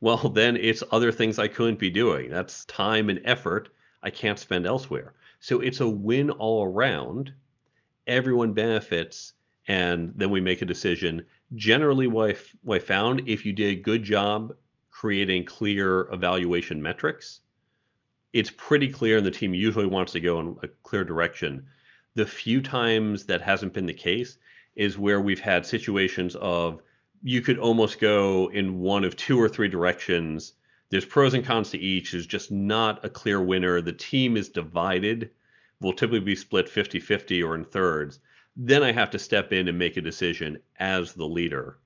[0.00, 2.30] well, then it's other things I couldn't be doing.
[2.30, 3.68] That's time and effort
[4.02, 5.14] I can't spend elsewhere.
[5.40, 7.32] So it's a win all around.
[8.06, 9.34] Everyone benefits
[9.68, 11.24] and then we make a decision.
[11.54, 14.54] Generally, what I, what I found, if you did a good job
[14.92, 17.40] creating clear evaluation metrics,
[18.32, 21.66] it's pretty clear, and the team usually wants to go in a clear direction.
[22.14, 24.38] The few times that hasn't been the case
[24.76, 26.80] is where we've had situations of
[27.22, 30.52] you could almost go in one of two or three directions.
[30.90, 32.12] There's pros and cons to each.
[32.12, 33.80] There's just not a clear winner.
[33.80, 35.30] The team is divided.
[35.80, 38.20] Will typically be split 50 50 or in thirds
[38.56, 41.78] then I have to step in and make a decision as the leader.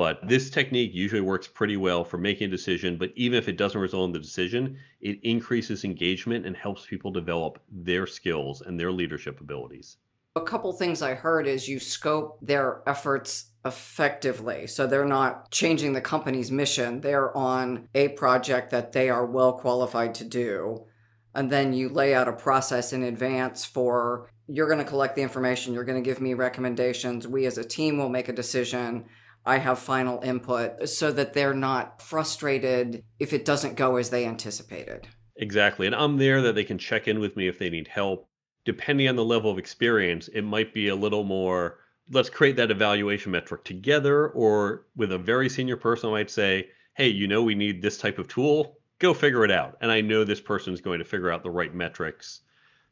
[0.00, 2.96] But this technique usually works pretty well for making a decision.
[2.96, 7.10] But even if it doesn't result in the decision, it increases engagement and helps people
[7.10, 9.98] develop their skills and their leadership abilities.
[10.36, 14.66] A couple things I heard is you scope their efforts effectively.
[14.66, 19.52] So they're not changing the company's mission, they're on a project that they are well
[19.52, 20.86] qualified to do.
[21.34, 25.22] And then you lay out a process in advance for you're going to collect the
[25.22, 27.28] information, you're going to give me recommendations.
[27.28, 29.04] We as a team will make a decision.
[29.44, 34.26] I have final input so that they're not frustrated if it doesn't go as they
[34.26, 35.06] anticipated.
[35.36, 35.86] Exactly.
[35.86, 38.28] And I'm there that they can check in with me if they need help.
[38.64, 41.78] Depending on the level of experience, it might be a little more
[42.10, 46.68] let's create that evaluation metric together, or with a very senior person, I might say,
[46.94, 48.78] hey, you know, we need this type of tool.
[48.98, 49.78] Go figure it out.
[49.80, 52.40] And I know this person is going to figure out the right metrics.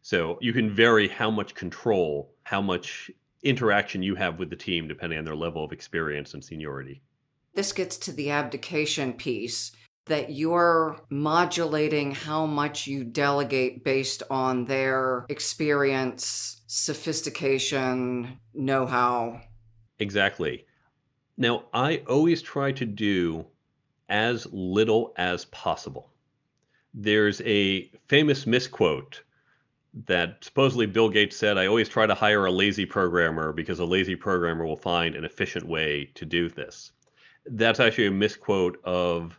[0.02, 3.10] So you can vary how much control, how much
[3.42, 7.02] interaction you have with the team, depending on their level of experience and seniority.
[7.54, 9.72] This gets to the abdication piece
[10.06, 19.40] that you're modulating how much you delegate based on their experience, sophistication, know how.
[19.98, 20.66] Exactly.
[21.36, 23.46] Now, I always try to do
[24.08, 26.10] as little as possible.
[26.94, 29.22] There's a famous misquote
[30.06, 33.84] that supposedly Bill Gates said, I always try to hire a lazy programmer because a
[33.84, 36.92] lazy programmer will find an efficient way to do this.
[37.46, 39.38] That's actually a misquote of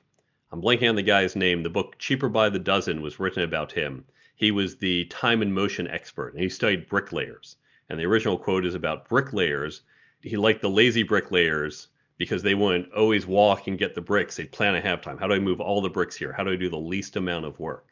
[0.51, 1.61] I'm blanking on the guy's name.
[1.61, 4.03] The book Cheaper by the Dozen was written about him.
[4.35, 7.57] He was the time and motion expert, and he studied bricklayers.
[7.89, 9.81] And the original quote is about bricklayers.
[10.21, 14.35] He liked the lazy bricklayers because they wouldn't always walk and get the bricks.
[14.35, 15.17] They'd plan ahead of time.
[15.17, 16.33] How do I move all the bricks here?
[16.33, 17.88] How do I do the least amount of work?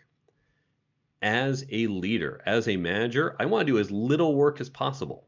[1.22, 5.28] As a leader, as a manager, I want to do as little work as possible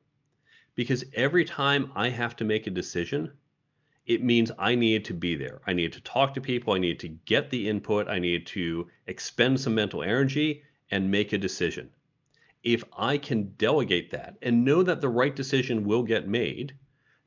[0.75, 3.31] because every time I have to make a decision,
[4.05, 5.61] it means I need to be there.
[5.67, 6.73] I need to talk to people.
[6.73, 8.07] I need to get the input.
[8.07, 11.89] I need to expend some mental energy and make a decision.
[12.63, 16.73] If I can delegate that and know that the right decision will get made,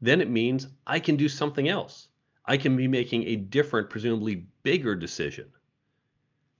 [0.00, 2.08] then it means I can do something else.
[2.44, 5.52] I can be making a different, presumably bigger decision.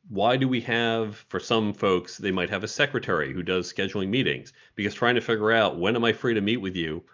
[0.09, 4.09] Why do we have, for some folks, they might have a secretary who does scheduling
[4.09, 7.05] meetings because trying to figure out when am I free to meet with you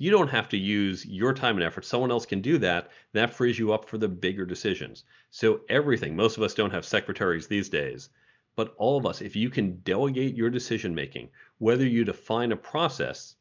[0.00, 1.84] you don't have to use your time and effort.
[1.84, 2.90] Someone else can do that.
[3.12, 5.02] That frees you up for the bigger decisions.
[5.30, 8.08] So, everything, most of us don't have secretaries these days,
[8.54, 12.56] but all of us, if you can delegate your decision making, whether you define a
[12.56, 13.34] process,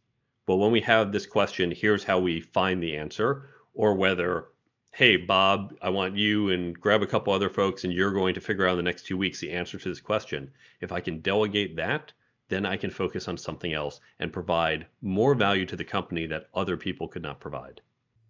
[0.48, 4.48] well, when we have this question, here's how we find the answer, or whether,
[4.98, 8.42] hey, Bob, I want you and grab a couple other folks and you're going to
[8.42, 10.50] figure out in the next two weeks the answer to this question.
[10.82, 12.12] If I can delegate that,
[12.50, 16.48] then I can focus on something else and provide more value to the company that
[16.56, 17.80] other people could not provide.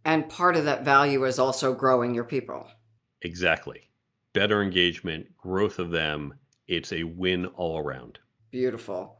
[0.03, 2.67] And part of that value is also growing your people.
[3.21, 3.89] Exactly.
[4.33, 6.33] Better engagement, growth of them.
[6.67, 8.19] It's a win all around.
[8.51, 9.16] Beautiful.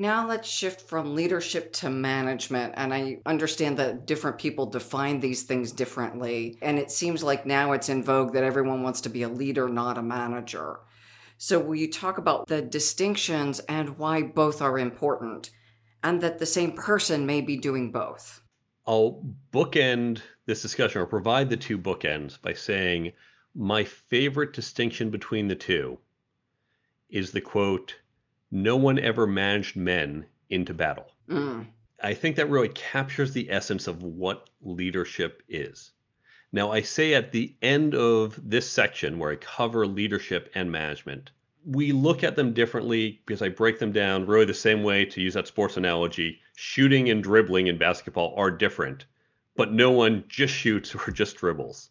[0.00, 2.74] Now let's shift from leadership to management.
[2.76, 6.56] And I understand that different people define these things differently.
[6.62, 9.68] And it seems like now it's in vogue that everyone wants to be a leader,
[9.68, 10.78] not a manager.
[11.36, 15.50] So, will you talk about the distinctions and why both are important,
[16.04, 18.40] and that the same person may be doing both?
[18.86, 23.12] I'll bookend this discussion or provide the two bookends by saying
[23.54, 25.98] my favorite distinction between the two
[27.10, 27.96] is the quote,
[28.50, 31.10] No one ever managed men into battle.
[31.28, 31.66] Mm.
[32.02, 35.92] I think that really captures the essence of what leadership is.
[36.52, 41.30] Now, I say at the end of this section where I cover leadership and management,
[41.66, 45.20] we look at them differently because I break them down really the same way to
[45.20, 46.40] use that sports analogy.
[46.56, 49.04] Shooting and dribbling in basketball are different,
[49.56, 51.90] but no one just shoots or just dribbles.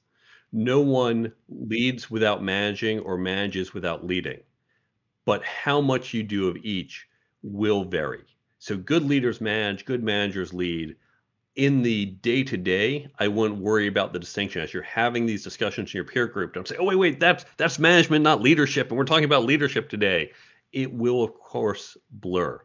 [0.51, 4.39] No one leads without managing or manages without leading.
[5.27, 7.05] But how much you do of each
[7.43, 8.23] will vary.
[8.59, 10.95] So good leaders manage, good managers lead,
[11.57, 15.43] in the day to day, I wouldn't worry about the distinction as you're having these
[15.43, 16.53] discussions in your peer group.
[16.53, 19.89] Don't say, "Oh wait, wait, that's that's management, not leadership," and we're talking about leadership
[19.89, 20.31] today.
[20.71, 22.63] It will, of course, blur.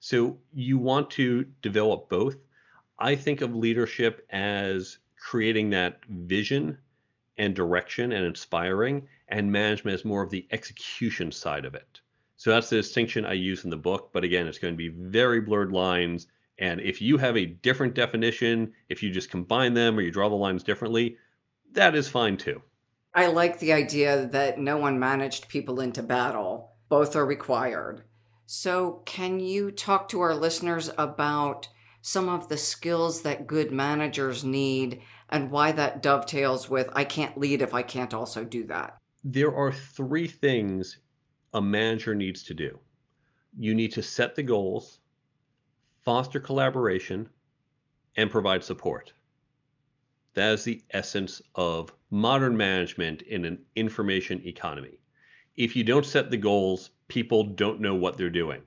[0.00, 2.36] So you want to develop both.
[2.98, 6.78] I think of leadership as creating that vision
[7.38, 12.00] and direction and inspiring, and management is more of the execution side of it.
[12.36, 14.10] So that's the distinction I use in the book.
[14.12, 16.26] But again, it's going to be very blurred lines
[16.58, 20.28] and if you have a different definition, if you just combine them or you draw
[20.28, 21.16] the lines differently,
[21.72, 22.62] that is fine too.
[23.14, 26.72] I like the idea that no one managed people into battle.
[26.88, 28.02] Both are required.
[28.46, 31.68] So, can you talk to our listeners about
[32.00, 37.38] some of the skills that good managers need and why that dovetails with I can't
[37.38, 38.98] lead if I can't also do that?
[39.24, 40.98] There are three things
[41.54, 42.78] a manager needs to do
[43.56, 45.00] you need to set the goals,
[46.04, 47.28] foster collaboration,
[48.16, 49.12] and provide support.
[50.34, 55.00] That is the essence of modern management in an information economy.
[55.56, 58.62] If you don't set the goals, people don't know what they're doing.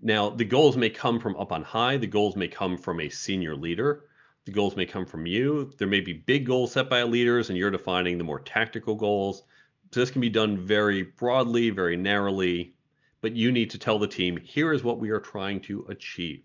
[0.00, 3.10] Now, the goals may come from up on high, the goals may come from a
[3.10, 4.04] senior leader,
[4.50, 5.72] the goals may come from you.
[5.78, 9.44] There may be big goals set by leaders, and you're defining the more tactical goals.
[9.92, 12.74] So, this can be done very broadly, very narrowly,
[13.20, 16.42] but you need to tell the team here is what we are trying to achieve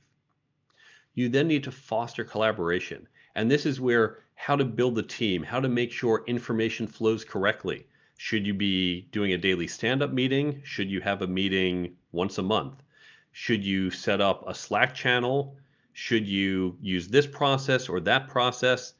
[1.16, 3.08] You then need to foster collaboration.
[3.34, 7.26] And this is where how to build the team, how to make sure information flows
[7.26, 7.88] correctly.
[8.18, 10.62] Should you be doing a daily stand up meeting?
[10.64, 12.84] Should you have a meeting once a month?
[13.32, 15.58] Should you set up a Slack channel?
[15.98, 18.96] Should you use this process or that process?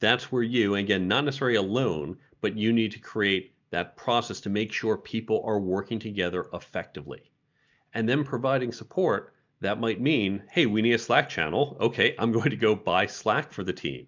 [0.00, 4.48] That's where you, again, not necessarily alone, but you need to create that process to
[4.48, 7.30] make sure people are working together effectively.
[7.92, 11.76] And then providing support, that might mean, hey, we need a Slack channel.
[11.78, 14.06] Okay, I'm going to go buy Slack for the team.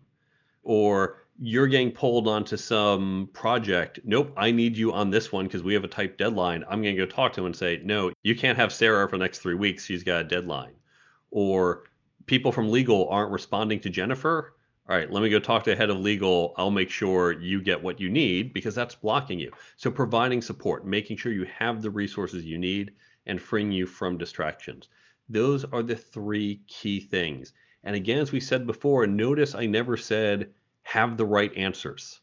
[0.62, 4.00] Or you're getting pulled onto some project.
[4.04, 6.64] Nope, I need you on this one because we have a tight deadline.
[6.66, 9.18] I'm going to go talk to him and say, no, you can't have Sarah for
[9.18, 9.84] the next three weeks.
[9.84, 10.72] She's got a deadline.
[11.30, 11.84] Or
[12.26, 14.54] people from legal aren't responding to Jennifer.
[14.88, 16.54] All right, let me go talk to the head of legal.
[16.56, 19.52] I'll make sure you get what you need because that's blocking you.
[19.76, 22.92] So, providing support, making sure you have the resources you need,
[23.26, 24.88] and freeing you from distractions.
[25.28, 27.52] Those are the three key things.
[27.84, 30.52] And again, as we said before, notice I never said
[30.82, 32.20] have the right answers.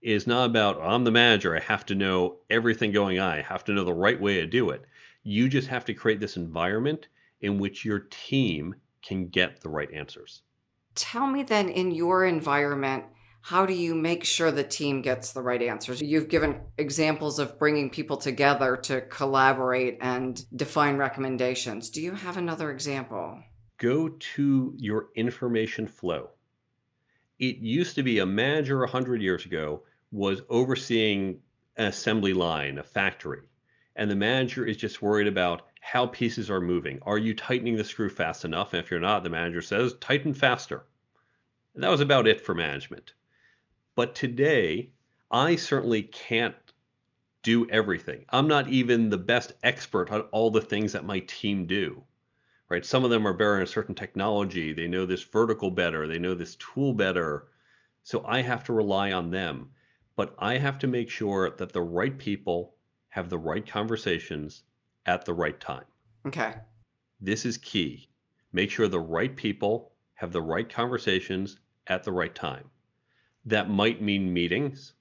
[0.00, 3.42] It is not about I'm the manager, I have to know everything going on, I
[3.42, 4.84] have to know the right way to do it.
[5.24, 7.08] You just have to create this environment
[7.40, 10.42] in which your team can get the right answers.
[10.94, 13.04] Tell me then, in your environment,
[13.42, 16.02] how do you make sure the team gets the right answers?
[16.02, 21.90] You've given examples of bringing people together to collaborate and define recommendations.
[21.90, 23.42] Do you have another example?
[23.78, 26.30] Go to your information flow
[27.38, 31.40] it used to be a manager 100 years ago was overseeing
[31.76, 33.42] an assembly line, a factory,
[33.96, 36.98] and the manager is just worried about how pieces are moving.
[37.02, 38.72] Are you tightening the screw fast enough?
[38.72, 40.84] And if you're not, the manager says, tighten faster.
[41.74, 43.12] And that was about it for management.
[43.94, 44.90] But today,
[45.30, 46.56] I certainly can't
[47.42, 48.24] do everything.
[48.30, 52.02] I'm not even the best expert on all the things that my team do
[52.68, 52.84] right?
[52.84, 54.72] Some of them are better in a certain technology.
[54.72, 56.06] They know this vertical better.
[56.06, 57.48] They know this tool better.
[58.02, 59.70] So I have to rely on them.
[60.16, 62.74] But I have to make sure that the right people
[63.08, 64.64] have the right conversations
[65.06, 65.84] at the right time.
[66.26, 66.54] Okay.
[67.20, 68.08] This is key.
[68.52, 72.70] Make sure the right people have the right conversations at the right time.
[73.44, 74.94] That might mean meetings.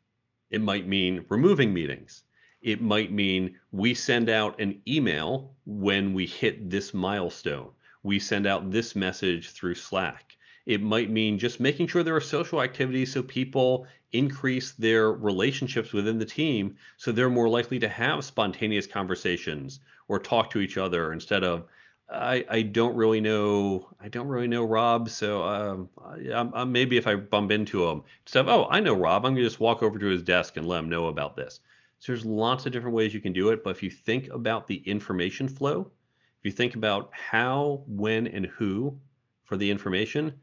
[0.52, 2.24] It might mean removing meetings.
[2.62, 7.72] It might mean we send out an email when we hit this milestone.
[8.04, 10.35] We send out this message through Slack.
[10.66, 15.94] It might mean just making sure there are social activities so people increase their relationships
[15.94, 20.78] within the team so they're more likely to have spontaneous conversations or talk to each
[20.78, 21.66] other instead of
[22.10, 26.98] I, I don't really know I don't really know Rob so um, I, I, maybe
[26.98, 29.84] if I bump into him instead of oh I know Rob I'm gonna just walk
[29.84, 31.60] over to his desk and let him know about this
[32.00, 33.64] so there's lots of different ways you can do it.
[33.64, 35.92] But if you think about the information flow,
[36.40, 39.00] if you think about how, when, and who
[39.44, 40.34] for the information,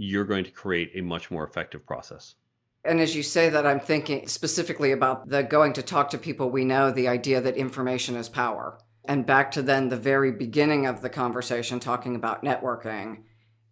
[0.00, 2.34] you're going to create a much more effective process.
[2.84, 6.48] And as you say that, I'm thinking specifically about the going to talk to people
[6.48, 8.78] we know, the idea that information is power.
[9.04, 13.24] And back to then the very beginning of the conversation, talking about networking.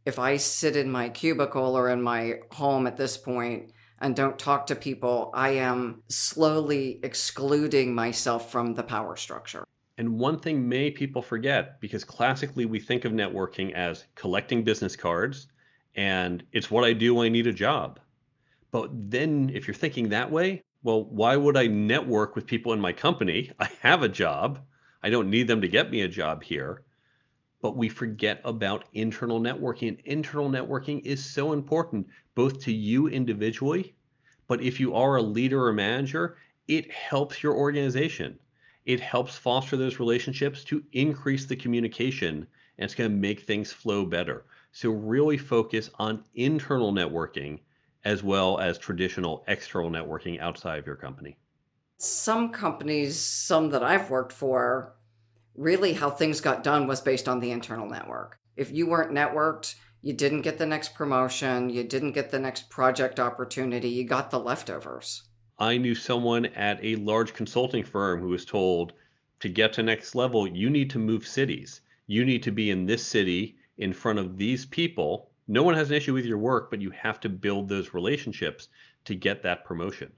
[0.04, 4.38] If I sit in my cubicle or in my home at this point and don't
[4.38, 9.64] talk to people, I am slowly excluding myself from the power structure.
[9.96, 14.94] And one thing may people forget because classically we think of networking as collecting business
[14.94, 15.48] cards
[15.99, 17.99] and it's what I do when I need a job.
[18.70, 22.78] But then if you're thinking that way, well, why would I network with people in
[22.78, 23.51] my company?
[23.59, 24.61] I have a job.
[25.03, 26.84] I don't need them to get me a job here.
[27.61, 29.88] But we forget about internal networking.
[29.88, 33.96] And internal networking is so important both to you individually,
[34.46, 36.36] but if you are a leader or manager,
[36.68, 38.38] it helps your organization.
[38.86, 42.46] It helps foster those relationships to increase the communication
[42.78, 44.44] and it's going to make things flow better.
[44.80, 47.58] So, really focus on internal networking
[48.04, 51.36] as well as traditional external networking outside of your company.
[51.96, 54.94] Some companies, some that I've worked for,
[55.56, 58.38] really how things got done was based on the internal network.
[58.56, 62.70] If you weren't networked, you didn't get the next promotion, you didn't get the next
[62.70, 65.24] project opportunity, you got the leftovers.
[65.58, 68.92] I knew someone at a large consulting firm who was told
[69.40, 71.80] to get to next level, you need to move cities.
[72.06, 75.30] You need to be in this city in front of these people.
[75.46, 78.68] No one has an issue with your work, but you have to build those relationships
[79.04, 80.12] to get that promotion.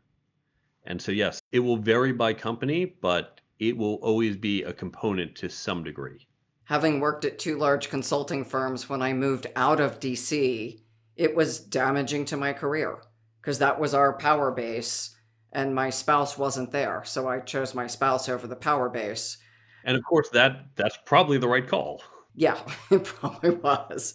[0.85, 5.37] And so, yes, it will vary by company, but it will always be a component
[5.37, 6.27] to some degree
[6.71, 10.81] having worked at two large consulting firms when I moved out of DC,
[11.17, 13.03] it was damaging to my career
[13.41, 15.17] because that was our power base
[15.53, 17.03] and my spouse wasn't there.
[17.05, 19.37] So I chose my spouse over the power base.
[19.83, 22.05] And of course that that's probably the right call.
[22.41, 22.59] Yeah,
[22.91, 24.15] it probably was.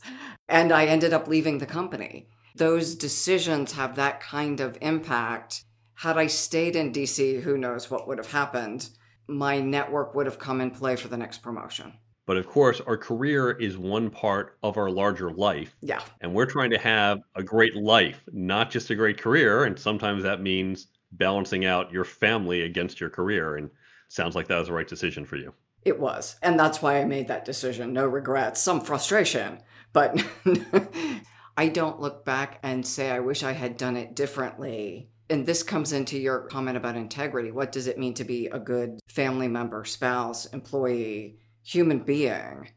[0.50, 2.28] And I ended up leaving the company.
[2.56, 5.64] Those decisions have that kind of impact.
[5.94, 8.90] Had I stayed in DC, who knows what would have happened?
[9.28, 11.94] My network would have come in play for the next promotion.
[12.26, 15.76] But of course, our career is one part of our larger life.
[15.82, 16.02] Yeah.
[16.22, 19.66] And we're trying to have a great life, not just a great career.
[19.66, 23.58] And sometimes that means balancing out your family against your career.
[23.58, 23.70] And
[24.08, 25.54] sounds like that was the right decision for you.
[25.86, 26.36] It was.
[26.42, 27.94] And that's why I made that decision.
[27.94, 29.60] No regrets, some frustration,
[29.94, 30.22] but
[31.58, 35.10] I don't look back and say, I wish I had done it differently.
[35.30, 37.52] And this comes into your comment about integrity.
[37.52, 41.40] What does it mean to be a good family member, spouse, employee?
[41.66, 42.70] human being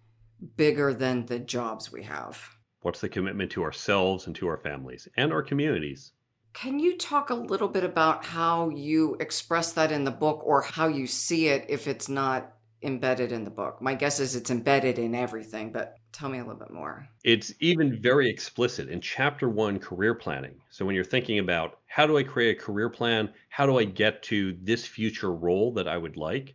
[0.56, 2.56] bigger than the jobs we have.
[2.80, 6.12] What's the commitment to ourselves and to our families and our communities?
[6.54, 10.62] Can you talk a little bit about how you express that in the book or
[10.62, 13.80] how you see it if it's not embedded in the book?
[13.82, 17.08] My guess is it's embedded in everything, but tell me a little bit more.
[17.24, 20.60] It's even very explicit in chapter one career planning.
[20.70, 23.30] So when you're thinking about how do I create a career plan?
[23.48, 26.54] How do I get to this future role that I would like?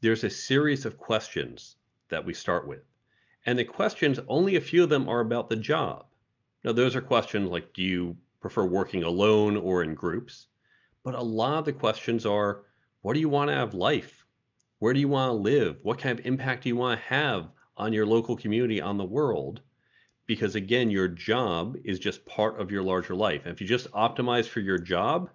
[0.00, 1.76] there's a series of questions
[2.08, 2.82] that we start with.
[3.46, 6.06] And the questions, only a few of them are about the job.
[6.64, 10.46] Now, those are questions like do you prefer working alone or in groups?
[11.02, 12.62] But a lot of the questions are
[13.02, 14.19] what do you want to have life?
[14.80, 15.78] Where do you want to live?
[15.82, 19.04] What kind of impact do you want to have on your local community, on the
[19.04, 19.60] world?
[20.26, 23.42] Because again, your job is just part of your larger life.
[23.44, 25.28] And if you just optimize for your job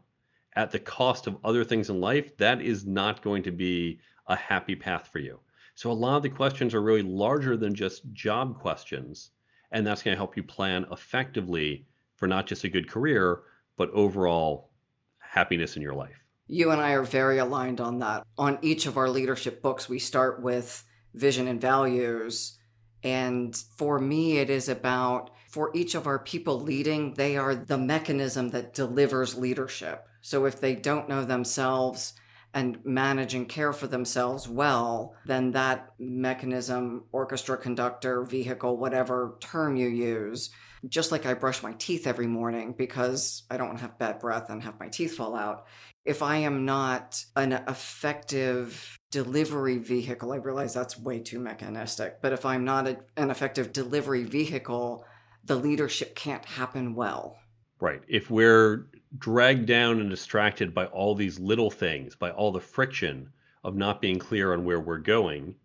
[0.54, 4.36] at the cost of other things in life, that is not going to be a
[4.36, 5.40] happy path for you.
[5.76, 9.30] So a lot of the questions are really larger than just job questions.
[9.72, 11.86] And that's going to help you plan effectively
[12.16, 13.44] for not just a good career,
[13.78, 14.72] but overall
[15.20, 16.25] happiness in your life.
[16.48, 18.26] You and I are very aligned on that.
[18.38, 20.84] On each of our leadership books, we start with
[21.14, 22.58] vision and values.
[23.04, 27.78] And for me, it is about for each of our people leading, they are the
[27.78, 30.06] mechanism that delivers leadership.
[30.22, 32.14] So if they don't know themselves,
[32.56, 39.76] and manage and care for themselves well, then that mechanism, orchestra conductor, vehicle, whatever term
[39.76, 40.50] you use,
[40.88, 44.20] just like I brush my teeth every morning because I don't want to have bad
[44.20, 45.66] breath and have my teeth fall out.
[46.04, 52.34] If I am not an effective delivery vehicle, I realize that's way too mechanistic, but
[52.34, 55.06] if I'm not a, an effective delivery vehicle,
[55.44, 57.38] the leadership can't happen well.
[57.80, 58.02] Right.
[58.08, 63.30] If we're dragged down and distracted by all these little things, by all the friction
[63.64, 65.56] of not being clear on where we're going,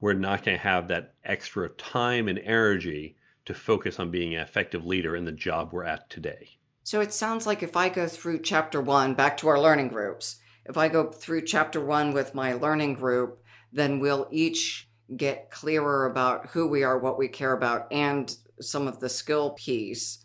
[0.00, 4.40] we're not going to have that extra time and energy to focus on being an
[4.40, 6.48] effective leader in the job we're at today.
[6.84, 10.36] So it sounds like if I go through chapter one, back to our learning groups,
[10.64, 16.06] if I go through chapter one with my learning group, then we'll each get clearer
[16.06, 20.22] about who we are, what we care about, and some of the skill piece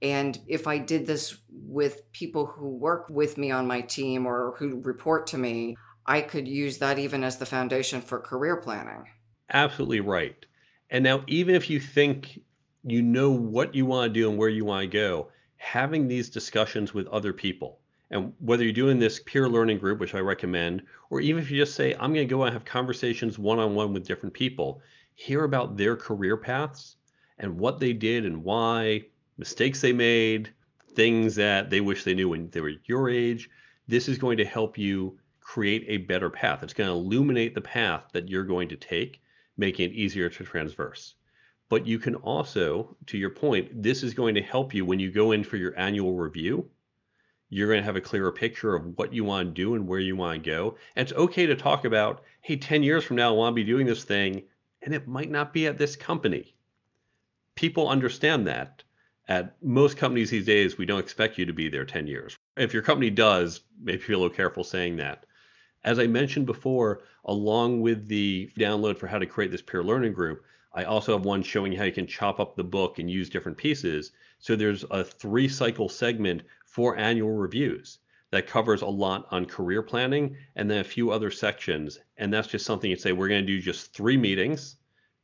[0.00, 4.54] and if I did this with people who work with me on my team or
[4.58, 9.06] who report to me, I could use that even as the foundation for career planning.
[9.52, 10.46] Absolutely right.
[10.90, 12.40] And now, even if you think
[12.84, 16.30] you know what you want to do and where you want to go, having these
[16.30, 20.82] discussions with other people, and whether you're doing this peer learning group, which I recommend,
[21.10, 23.74] or even if you just say, I'm going to go and have conversations one on
[23.74, 24.80] one with different people,
[25.14, 26.96] hear about their career paths
[27.38, 29.04] and what they did and why,
[29.36, 30.52] mistakes they made,
[30.94, 33.50] things that they wish they knew when they were your age.
[33.86, 36.62] This is going to help you create a better path.
[36.62, 39.20] It's going to illuminate the path that you're going to take,
[39.56, 41.14] making it easier to transverse.
[41.68, 45.10] But you can also, to your point, this is going to help you when you
[45.10, 46.70] go in for your annual review.
[47.50, 50.00] You're going to have a clearer picture of what you want to do and where
[50.00, 50.76] you want to go.
[50.96, 53.64] And it's okay to talk about, hey, 10 years from now, I want to be
[53.64, 54.42] doing this thing,
[54.82, 56.54] and it might not be at this company.
[57.54, 58.82] People understand that
[59.28, 62.36] at most companies these days, we don't expect you to be there 10 years.
[62.56, 65.26] If your company does, maybe be a little careful saying that.
[65.84, 70.14] As I mentioned before, along with the download for how to create this peer learning
[70.14, 73.30] group, I also have one showing how you can chop up the book and use
[73.30, 74.12] different pieces.
[74.38, 77.98] So there's a three cycle segment for annual reviews
[78.30, 81.98] that covers a lot on career planning and then a few other sections.
[82.16, 84.76] And that's just something you say, we're going to do just three meetings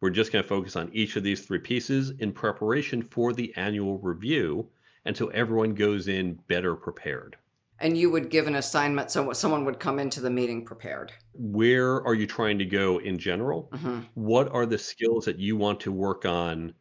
[0.05, 3.55] we're just going to focus on each of these three pieces in preparation for the
[3.57, 4.69] annual review
[5.07, 7.39] until everyone goes in better prepared.
[7.81, 11.13] And you would give an assignment so someone would come into the meeting prepared.
[11.35, 13.69] Where are you trying to go in general?
[13.73, 14.01] Mm-hmm.
[14.15, 16.73] What are the skills that you want to work on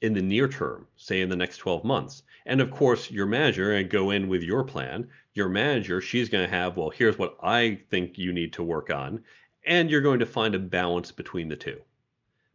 [0.00, 2.22] in the near term, say in the next 12 months?
[2.46, 5.08] And of course, your manager and go in with your plan.
[5.34, 8.90] Your manager, she's going to have, well, here's what I think you need to work
[8.90, 9.22] on.
[9.66, 11.80] And you're going to find a balance between the two.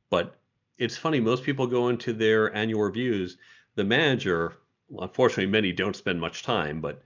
[0.10, 0.40] But
[0.78, 3.38] it's funny, most people go into their annual reviews.
[3.76, 4.58] The manager,
[4.90, 7.02] well, unfortunately, many don't spend much time, but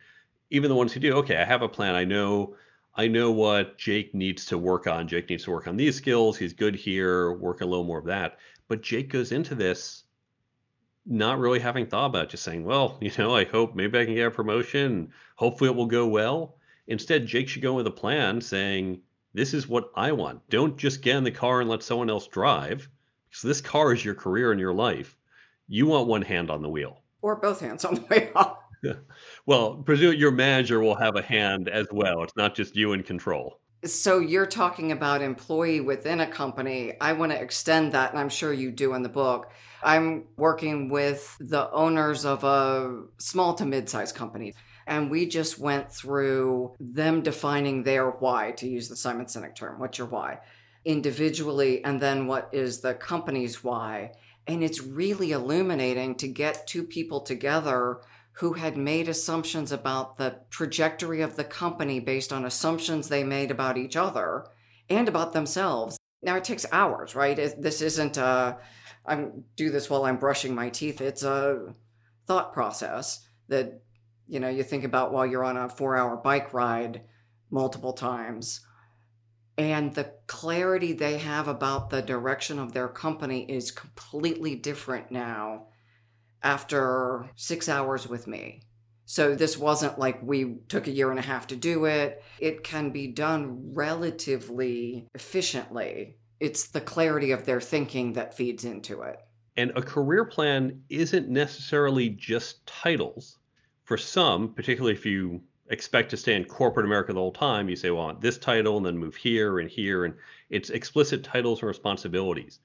[0.50, 1.96] even the ones who do, okay, I have a plan.
[1.96, 2.56] I know
[2.96, 5.08] I know what Jake needs to work on.
[5.08, 6.38] Jake needs to work on these skills.
[6.38, 8.40] He's good here, work a little more of that.
[8.68, 10.04] But Jake goes into this
[11.06, 14.06] not really having thought about it, just saying, well, you know, I hope maybe I
[14.06, 15.14] can get a promotion.
[15.36, 16.58] Hopefully it will go well.
[16.88, 19.02] Instead, Jake should go with a plan saying,
[19.34, 20.48] this is what I want.
[20.50, 22.90] Don't just get in the car and let someone else drive.
[23.30, 25.16] Because this car is your career and your life.
[25.68, 27.04] You want one hand on the wheel.
[27.22, 28.58] Or both hands on the wheel.
[29.46, 32.24] well, presume your manager will have a hand as well.
[32.24, 33.60] It's not just you in control.
[33.86, 36.94] So you're talking about employee within a company.
[37.00, 39.52] I want to extend that, and I'm sure you do in the book.
[39.82, 44.54] I'm working with the owners of a small to mid-sized company.
[44.86, 49.80] And we just went through them defining their why, to use the Simon Sinek term.
[49.80, 50.40] What's your why?
[50.84, 54.12] Individually, and then what is the company's why?
[54.48, 58.02] And it's really illuminating to get two people together
[58.40, 63.52] who had made assumptions about the trajectory of the company based on assumptions they made
[63.52, 64.46] about each other
[64.90, 65.98] and about themselves.
[66.22, 67.36] Now it takes hours, right?
[67.36, 68.58] This isn't a
[69.06, 71.02] I do this while I'm brushing my teeth.
[71.02, 71.74] It's a
[72.28, 73.82] thought process that
[74.28, 77.02] you know you think about while you're on a 4-hour bike ride
[77.52, 78.62] multiple times.
[79.58, 85.69] And the clarity they have about the direction of their company is completely different now
[86.44, 88.62] after six hours with me.
[89.06, 92.24] So this wasn't like we took a year and a half to do it.
[92.40, 96.16] It can be done relatively efficiently.
[96.40, 99.20] It's the clarity of their thinking that feeds into it.
[99.58, 103.40] And a career plan isn't necessarily just titles.
[103.84, 107.76] For some, particularly if you expect to stay in corporate America the whole time, you
[107.76, 110.06] say, well, I want this title and then move here and here.
[110.06, 110.14] And
[110.52, 112.60] it's explicit titles and responsibilities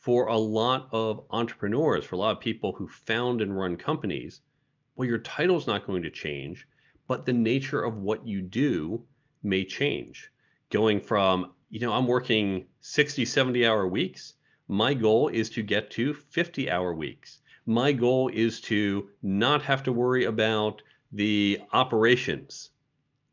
[0.00, 4.40] for a lot of entrepreneurs, for a lot of people who found and run companies,
[4.96, 6.66] well, your title's not going to change,
[7.06, 9.04] but the nature of what you do
[9.42, 10.32] may change.
[10.70, 14.34] Going from, you know, I'm working 60, 70 hour weeks.
[14.68, 17.40] My goal is to get to 50 hour weeks.
[17.66, 20.80] My goal is to not have to worry about
[21.12, 22.70] the operations.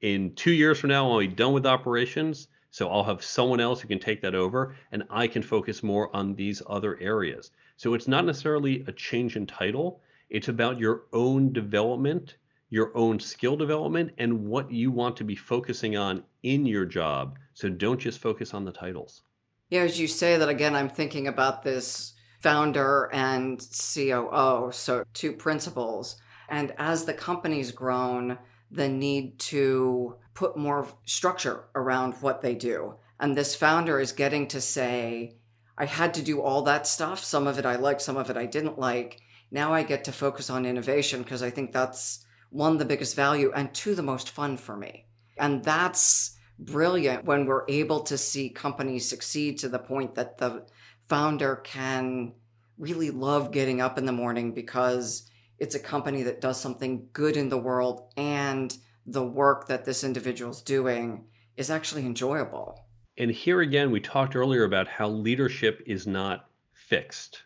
[0.01, 3.81] In two years from now, I'll be done with operations so I'll have someone else
[3.81, 7.49] who can take that over and I can focus more on these other areas.
[7.75, 9.99] So it's not necessarily a change in title,
[10.29, 12.35] it's about your own development,
[12.69, 17.39] your own skill development, and what you want to be focusing on in your job.
[17.55, 19.23] So don't just focus on the titles.
[19.71, 25.33] Yeah, as you say that again, I'm thinking about this founder and COO, so two
[25.33, 26.17] principals.
[26.47, 28.37] And as the company's grown,
[28.69, 32.93] the need to put more structure around what they do.
[33.19, 35.35] And this founder is getting to say,
[35.75, 37.23] I had to do all that stuff.
[37.23, 39.19] Some of it I liked, some of it I didn't like.
[39.49, 43.51] Now I get to focus on innovation because I think that's one, the biggest value,
[43.55, 45.07] and two, the most fun for me.
[45.39, 50.67] And that's brilliant when we're able to see companies succeed to the point that the
[51.09, 52.33] founder can
[52.77, 55.27] really love getting up in the morning because
[55.57, 58.77] it's a company that does something good in the world and
[59.07, 62.85] the work that this individual's doing is actually enjoyable.
[63.17, 67.43] And here again, we talked earlier about how leadership is not fixed.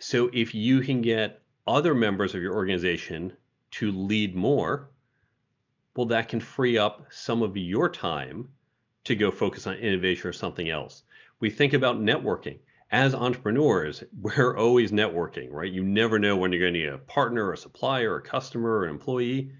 [0.00, 3.32] So if you can get other members of your organization
[3.72, 4.90] to lead more,
[5.94, 8.48] well, that can free up some of your time
[9.04, 11.02] to go focus on innovation or something else.
[11.40, 12.58] We think about networking
[12.90, 15.72] as entrepreneurs, we're always networking, right?
[15.72, 18.90] You never know when you're going to need a partner, a supplier, a customer, an
[18.90, 19.52] employee.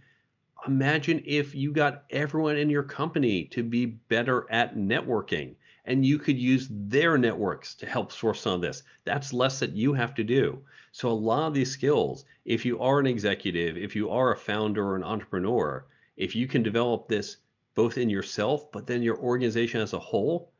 [0.69, 5.55] Imagine if you got everyone in your company to be better at networking
[5.87, 8.83] and you could use their networks to help source some of this.
[9.05, 10.63] That's less that you have to do.
[10.93, 14.37] So, a lot of these skills, if you are an executive, if you are a
[14.37, 15.87] founder or an entrepreneur,
[16.19, 17.39] if you can develop this
[17.75, 20.53] both in yourself, but then your organization as a whole,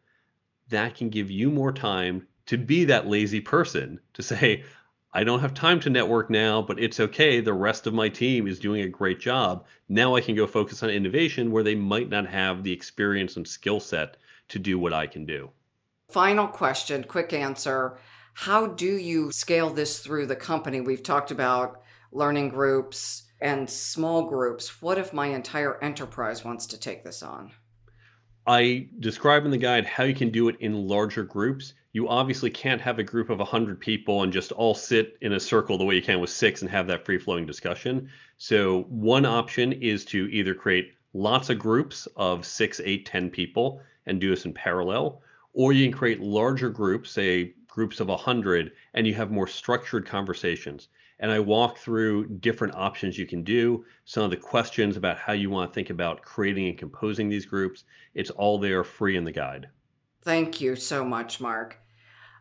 [0.71, 4.65] that can give you more time to be that lazy person to say,
[5.13, 7.41] I don't have time to network now, but it's okay.
[7.41, 9.65] The rest of my team is doing a great job.
[9.89, 13.49] Now I can go focus on innovation where they might not have the experience and
[13.49, 15.51] skill set to do what I can do.
[16.11, 17.99] Final question, quick answer.
[18.35, 20.81] How do you scale this through the company?
[20.81, 21.83] We've talked about
[22.13, 24.83] learning groups and small groups.
[24.83, 27.53] What if my entire enterprise wants to take this on?
[28.49, 32.51] I describe in the guide how you can do it in larger groups you obviously
[32.51, 35.85] can't have a group of 100 people and just all sit in a circle the
[35.85, 38.09] way you can with six and have that free flowing discussion.
[38.37, 43.81] So, one option is to either create lots of groups of six, eight, ten people
[44.07, 45.23] and do this in parallel,
[45.55, 50.07] or you can create larger groups, say groups of 100, and you have more structured
[50.07, 50.89] conversations.
[51.21, 55.33] And I walk through different options you can do, some of the questions about how
[55.33, 57.85] you want to think about creating and composing these groups.
[58.15, 59.69] It's all there free in the guide.
[60.23, 61.79] Thank you so much, Mark.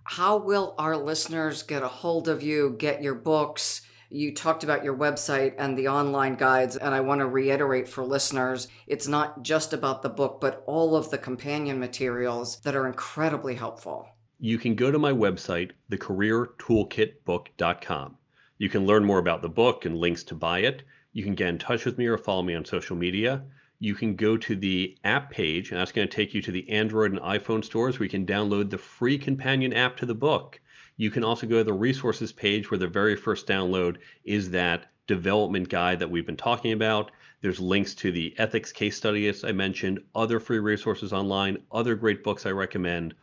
[0.03, 3.81] How will our listeners get a hold of you, get your books?
[4.09, 8.05] You talked about your website and the online guides, and I want to reiterate for
[8.05, 12.87] listeners it's not just about the book, but all of the companion materials that are
[12.87, 14.07] incredibly helpful.
[14.39, 18.17] You can go to my website, thecareertoolkitbook.com.
[18.59, 20.83] You can learn more about the book and links to buy it.
[21.13, 23.43] You can get in touch with me or follow me on social media.
[23.79, 26.67] You can go to the app page, and that's going to take you to the
[26.67, 30.59] Android and iPhone stores where you can download the free companion app to the book.
[30.95, 34.87] You can also go to the resources page where the very first download is that
[35.05, 37.11] development guide that we've been talking about.
[37.41, 42.23] There's links to the ethics case studies I mentioned, other free resources online, other great
[42.23, 43.13] books I recommend.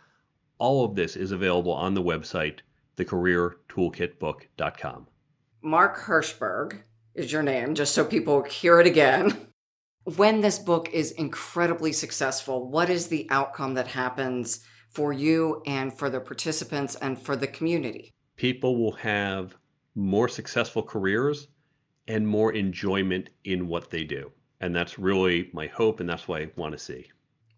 [0.59, 2.61] All of this is available on the website,
[2.97, 5.09] thecareertoolkitbook.com.
[5.65, 6.83] Mark Herschberg
[7.15, 9.49] is your name, just so people hear it again.
[10.17, 14.61] When this book is incredibly successful, what is the outcome that happens
[14.95, 18.13] for you and for the participants and for the community.
[18.37, 19.57] People will have
[19.95, 21.49] more successful careers
[22.07, 24.31] and more enjoyment in what they do.
[24.61, 27.07] And that's really my hope, and that's what I want to see.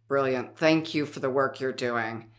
[0.09, 0.57] Brilliant.
[0.57, 2.31] Thank you for the work you're doing.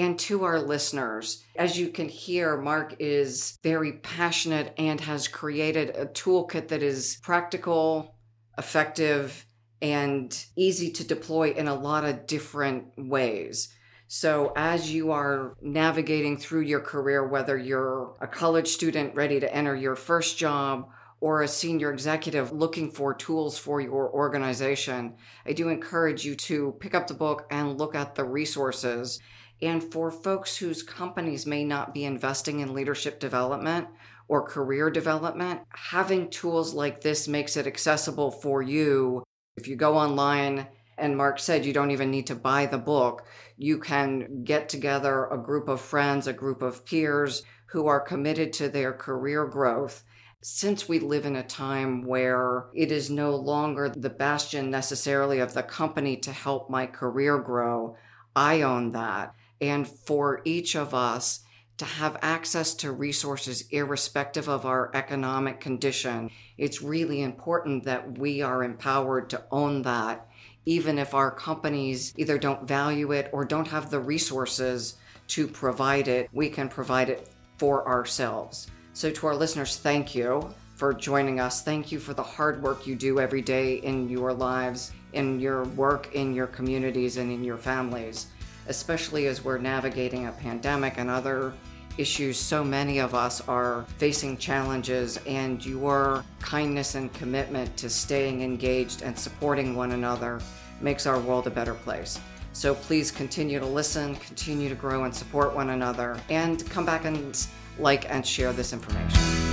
[0.00, 5.90] And to our listeners, as you can hear, Mark is very passionate and has created
[5.90, 8.14] a toolkit that is practical,
[8.56, 9.44] effective,
[9.82, 13.76] and easy to deploy in a lot of different ways.
[14.08, 19.54] So, as you are navigating through your career, whether you're a college student ready to
[19.54, 20.88] enter your first job
[21.20, 26.74] or a senior executive looking for tools for your organization, I do encourage you to
[26.80, 29.20] pick up the book and look at the resources.
[29.62, 33.88] And for folks whose companies may not be investing in leadership development
[34.28, 39.22] or career development, having tools like this makes it accessible for you.
[39.56, 43.26] If you go online, and Mark said you don't even need to buy the book.
[43.56, 48.52] You can get together a group of friends, a group of peers who are committed
[48.54, 50.04] to their career growth.
[50.42, 55.54] Since we live in a time where it is no longer the bastion necessarily of
[55.54, 57.96] the company to help my career grow,
[58.34, 59.34] I own that.
[59.60, 61.40] And for each of us,
[61.78, 68.42] to have access to resources irrespective of our economic condition, it's really important that we
[68.42, 70.28] are empowered to own that
[70.66, 74.96] even if our companies either don't value it or don't have the resources
[75.28, 78.70] to provide it, we can provide it for ourselves.
[78.92, 81.62] So, to our listeners, thank you for joining us.
[81.62, 85.64] Thank you for the hard work you do every day in your lives, in your
[85.64, 88.26] work, in your communities, and in your families,
[88.70, 91.52] especially as we're navigating a pandemic and other
[91.98, 92.38] issues.
[92.38, 99.02] So many of us are facing challenges, and your kindness and commitment to staying engaged
[99.02, 100.40] and supporting one another
[100.80, 102.18] makes our world a better place.
[102.52, 107.04] So please continue to listen, continue to grow and support one another, and come back
[107.04, 107.46] and
[107.78, 109.49] like and share this information.